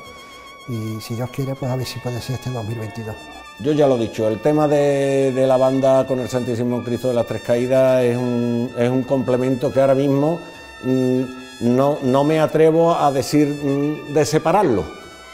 Y 0.74 1.00
si 1.02 1.14
Dios 1.14 1.30
quiere, 1.30 1.54
pues 1.54 1.72
a 1.72 1.76
ver 1.76 1.86
si 1.86 2.00
puede 2.00 2.20
ser 2.20 2.36
este 2.36 2.50
2022. 2.50 3.16
Yo 3.60 3.72
ya 3.72 3.88
lo 3.88 3.96
he 3.98 4.00
dicho, 4.00 4.28
el 4.28 4.40
tema 4.40 4.68
de, 4.68 5.32
la 5.48 5.58
banda 5.58 6.06
con 6.08 6.20
el 6.20 6.28
Santísimo 6.28 6.84
Cristo 6.84 7.10
de 7.10 7.14
las 7.14 7.28
Tres 7.28 7.44
Caídas 7.44 8.04
es 8.04 8.18
un, 8.18 9.06
complemento 9.08 9.72
que 9.72 9.80
ahora 9.80 9.96
mismo 9.96 10.40
mm, 10.84 11.22
no, 11.62 12.24
me 12.24 12.40
atrevo 12.40 12.96
a 12.96 13.12
decir 13.12 13.48
mm, 13.48 14.14
de 14.14 14.26
separarlo, 14.26 14.84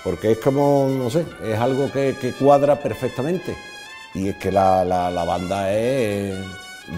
porque 0.04 0.34
es 0.34 0.38
como, 0.40 0.90
no 0.90 1.10
sé, 1.10 1.26
es 1.44 1.58
algo 1.58 1.92
que, 1.92 2.34
cuadra 2.40 2.76
perfectamente. 2.76 3.56
Y 4.14 4.30
es 4.30 4.36
que 4.36 4.52
la, 4.52 4.84
banda 5.26 5.72
es, 5.72 6.36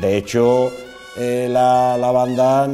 de 0.02 0.18
hecho, 0.18 0.72
eh, 1.18 1.48
la, 1.50 1.98
la 1.98 2.12
banda 2.12 2.68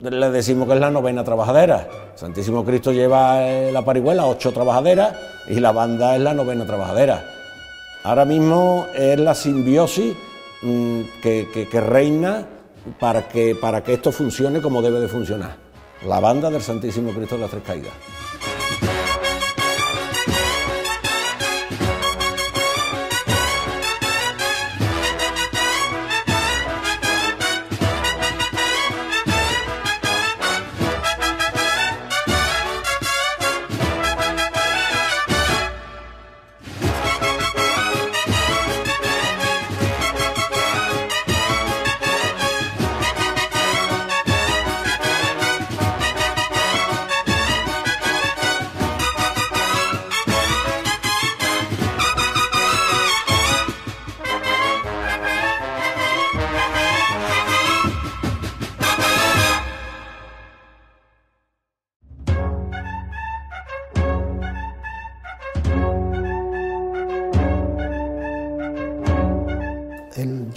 le 0.00 0.30
decimos 0.30 0.66
que 0.66 0.74
es 0.74 0.80
la 0.80 0.90
novena 0.90 1.24
trabajadera. 1.24 2.07
Santísimo 2.18 2.64
Cristo 2.64 2.90
lleva 2.90 3.48
eh, 3.48 3.70
la 3.70 3.84
parihuela, 3.84 4.26
ocho 4.26 4.50
trabajaderas, 4.50 5.14
y 5.46 5.60
la 5.60 5.70
banda 5.70 6.16
es 6.16 6.20
la 6.20 6.34
novena 6.34 6.66
trabajadera. 6.66 7.24
Ahora 8.02 8.24
mismo 8.24 8.88
es 8.92 9.20
la 9.20 9.36
simbiosis 9.36 10.16
mm, 10.62 11.00
que, 11.22 11.68
reina 11.80 12.44
para 12.98 13.28
que, 13.28 13.54
para 13.54 13.84
que 13.84 13.94
esto 13.94 14.10
funcione 14.10 14.60
como 14.60 14.82
debe 14.82 14.98
de 14.98 15.06
funcionar. 15.06 15.54
La 16.08 16.18
banda 16.18 16.50
del 16.50 16.60
Santísimo 16.60 17.12
Cristo 17.12 17.36
de 17.36 17.42
las 17.42 17.52
Tres 17.52 17.62
Caídas. 17.64 17.92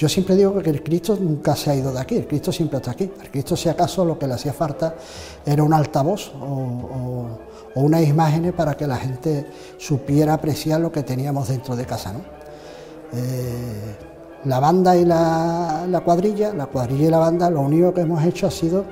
Yo 0.02 0.10
siempre 0.10 0.36
digo 0.36 0.60
que 0.64 0.72
el 0.72 0.82
Cristo 0.82 1.16
nunca 1.16 1.56
se 1.56 1.70
ha 1.70 1.76
ido 1.76 1.94
de 1.94 2.00
aquí, 2.00 2.16
el 2.16 2.26
Cristo 2.26 2.52
siempre 2.52 2.78
está 2.78 2.90
aquí. 2.90 3.04
El 3.22 3.30
Cristo, 3.30 3.56
si 3.56 3.70
acaso, 3.70 4.04
lo 4.04 4.18
que 4.18 4.26
le 4.26 4.34
hacía 4.34 4.52
falta 4.52 4.96
era 5.46 5.62
un 5.62 5.72
altavoz 5.72 6.32
o, 6.42 7.38
unas 7.76 8.02
imágenes 8.08 8.54
para 8.54 8.76
que 8.76 8.88
la 8.88 8.98
gente 8.98 9.46
supiera 9.78 10.34
apreciar 10.34 10.82
lo 10.82 10.92
que 10.92 11.04
teníamos 11.04 11.50
dentro 11.50 11.76
de 11.76 11.86
casa. 11.86 12.16
Eh, 13.14 13.96
la 14.46 14.60
banda 14.60 14.98
y 14.98 15.06
la, 15.06 16.02
cuadrilla, 16.04 16.52
la 16.52 16.66
cuadrilla 16.66 17.06
y 17.06 17.12
la 17.12 17.20
banda, 17.20 17.52
lo 17.52 17.62
único 17.62 17.94
que 17.94 18.02
hemos 18.02 18.24
hecho 18.26 18.48
ha 18.48 18.52
sido 18.52 18.86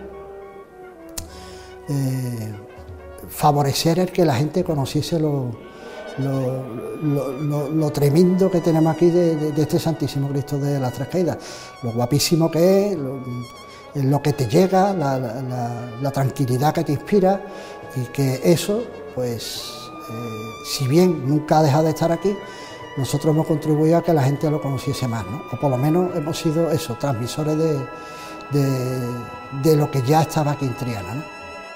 eh, 1.90 2.54
favorecer 3.30 3.98
el 3.98 4.12
que 4.12 4.26
la 4.26 4.36
gente 4.36 4.64
conociese 4.64 5.20
lo, 5.20 5.69
lo, 6.20 7.92
tremendo 7.92 8.50
que 8.50 8.62
tenemos 8.62 8.94
aquí 8.96 9.10
de, 9.10 9.54
este 9.58 9.80
Santísimo 9.80 10.30
Cristo 10.30 10.58
de 10.58 10.80
las 10.80 10.94
Tres 10.94 11.08
Caídas, 11.08 11.38
lo 11.84 11.92
guapísimo 11.92 12.50
que 12.50 12.92
es, 12.92 12.98
lo, 14.04 14.22
que 14.22 14.34
te 14.34 14.48
llega, 14.48 14.94
la, 14.94 16.12
tranquilidad 16.12 16.74
que 16.74 16.84
te 16.84 16.94
inspira 16.94 17.42
y 17.96 18.06
que 18.12 18.42
eso, 18.44 18.84
pues 19.16 19.64
eh, 20.10 20.14
si 20.66 20.88
bien 20.88 21.28
nunca 21.28 21.60
ha 21.60 21.64
dejado 21.64 21.86
de 21.86 21.90
estar 21.92 22.12
aquí, 22.12 22.36
nosotros 22.98 23.34
hemos 23.34 23.48
contribuido 23.48 23.98
a 23.98 24.04
que 24.04 24.14
la 24.14 24.24
gente 24.24 24.50
lo 24.52 24.62
conociese 24.62 25.08
más, 25.08 25.26
¿no? 25.26 25.44
o 25.52 25.60
por 25.60 25.72
lo 25.72 25.78
menos 25.78 26.16
hemos 26.16 26.38
sido 26.38 26.70
eso, 26.70 26.96
transmisores 27.00 27.58
de, 27.58 27.80
de, 28.52 29.76
lo 29.76 29.90
que 29.90 30.02
ya 30.02 30.22
estaba 30.22 30.52
aquí 30.52 30.66
en 30.66 30.76
Triana. 30.76 31.26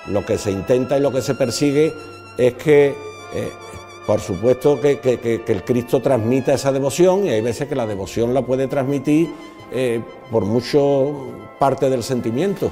Lo 0.08 0.26
que 0.26 0.38
se 0.38 0.52
intenta 0.52 0.98
y 0.98 1.02
lo 1.02 1.12
que 1.12 1.22
se 1.22 1.36
persigue 1.36 1.96
es 2.38 2.54
que, 2.56 2.96
eh, 3.34 3.52
por 4.06 4.20
supuesto, 4.20 4.82
que, 4.82 5.42
el 5.48 5.64
Cristo 5.64 6.02
transmita 6.02 6.54
esa 6.54 6.72
devoción 6.72 7.26
y 7.26 7.30
hay 7.30 7.42
veces 7.42 7.68
que 7.68 7.76
la 7.76 7.86
devoción 7.86 8.34
la 8.34 8.42
puede 8.42 8.68
transmitir 8.68 9.30
eh, 9.72 10.02
por 10.30 10.46
mucho 10.46 11.14
parte 11.58 11.90
del 11.90 12.04
sentimiento, 12.04 12.72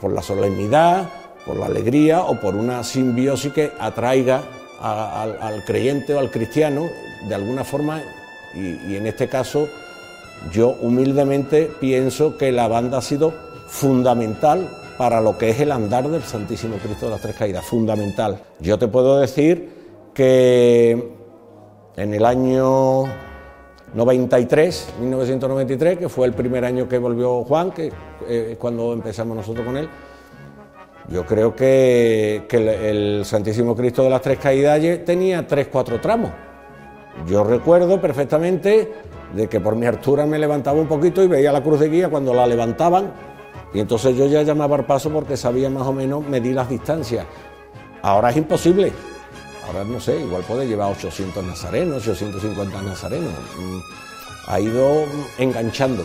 por, 0.00 0.12
la 0.12 0.22
solemnidad, 0.22 1.08
por 1.44 1.56
la 1.56 1.66
alegría 1.66 2.22
o 2.22 2.40
por 2.40 2.54
una 2.54 2.84
simbiosis 2.84 3.52
que 3.52 3.72
atraiga 3.78 4.42
al, 4.80 5.64
creyente 5.64 6.14
o 6.14 6.18
al 6.18 6.30
cristiano 6.30 6.86
de 7.28 7.34
alguna 7.34 7.64
forma 7.64 8.02
y, 8.54 8.92
y 8.92 8.96
en 8.96 9.06
este 9.06 9.28
caso 9.28 9.68
yo 10.52 10.76
humildemente 10.82 11.70
pienso 11.80 12.36
que 12.36 12.52
la 12.52 12.68
banda 12.68 12.98
ha 12.98 13.02
sido 13.02 13.34
fundamental 13.66 14.68
para 14.98 15.20
lo 15.20 15.36
que 15.36 15.50
es 15.50 15.60
el 15.60 15.72
andar 15.72 16.08
del 16.08 16.22
Santísimo 16.22 16.76
Cristo 16.76 17.06
de 17.06 17.12
las 17.12 17.20
Tres 17.20 17.36
Caídas, 17.36 17.64
fundamental. 17.64 18.40
Yo 18.60 18.78
te 18.78 18.88
puedo 18.88 19.18
decir 19.18 19.75
que 20.16 21.12
en 21.94 22.14
el 22.14 22.24
año 22.24 23.04
93, 23.92 24.94
1993, 24.98 25.98
que 25.98 26.08
fue 26.08 26.26
el 26.26 26.32
primer 26.32 26.64
año 26.64 26.88
que 26.88 26.96
volvió 26.96 27.44
Juan, 27.44 27.70
que 27.70 27.92
eh, 28.26 28.56
cuando 28.58 28.94
empezamos 28.94 29.36
nosotros 29.36 29.66
con 29.66 29.76
él, 29.76 29.90
yo 31.10 31.26
creo 31.26 31.54
que, 31.54 32.46
el, 32.50 33.26
Santísimo 33.26 33.76
Cristo 33.76 34.02
de 34.02 34.10
las 34.10 34.22
Tres 34.22 34.38
Caídas 34.38 34.80
tenía 35.04 35.46
tres, 35.46 35.68
cuatro 35.70 36.00
tramos. 36.00 36.30
Yo 37.26 37.44
recuerdo 37.44 38.00
perfectamente 38.00 38.90
de 39.34 39.48
que 39.48 39.60
por 39.60 39.76
mi 39.76 39.84
altura 39.84 40.24
me 40.24 40.38
levantaba 40.38 40.80
un 40.80 40.88
poquito 40.88 41.22
y 41.22 41.28
veía 41.28 41.52
la 41.52 41.62
cruz 41.62 41.80
de 41.80 41.90
guía 41.90 42.08
cuando 42.08 42.32
la 42.32 42.46
levantaban 42.46 43.12
y 43.74 43.80
entonces 43.80 44.16
yo 44.16 44.26
ya 44.26 44.42
llamaba 44.42 44.76
al 44.76 44.86
paso 44.86 45.10
porque 45.10 45.36
sabía 45.36 45.68
más 45.68 45.86
o 45.86 45.92
menos 45.92 46.26
medir 46.26 46.54
las 46.54 46.70
distancias. 46.70 47.26
Ahora 48.00 48.30
es 48.30 48.36
imposible. 48.38 48.92
Ahora 49.66 49.84
no 49.84 50.00
sé, 50.00 50.20
igual 50.20 50.44
puede 50.44 50.66
llevar 50.66 50.92
800 50.92 51.44
nazarenos, 51.44 52.06
850 52.06 52.82
nazarenos. 52.82 53.32
Mm, 53.58 53.78
ha 54.46 54.60
ido 54.60 55.06
enganchando. 55.38 56.04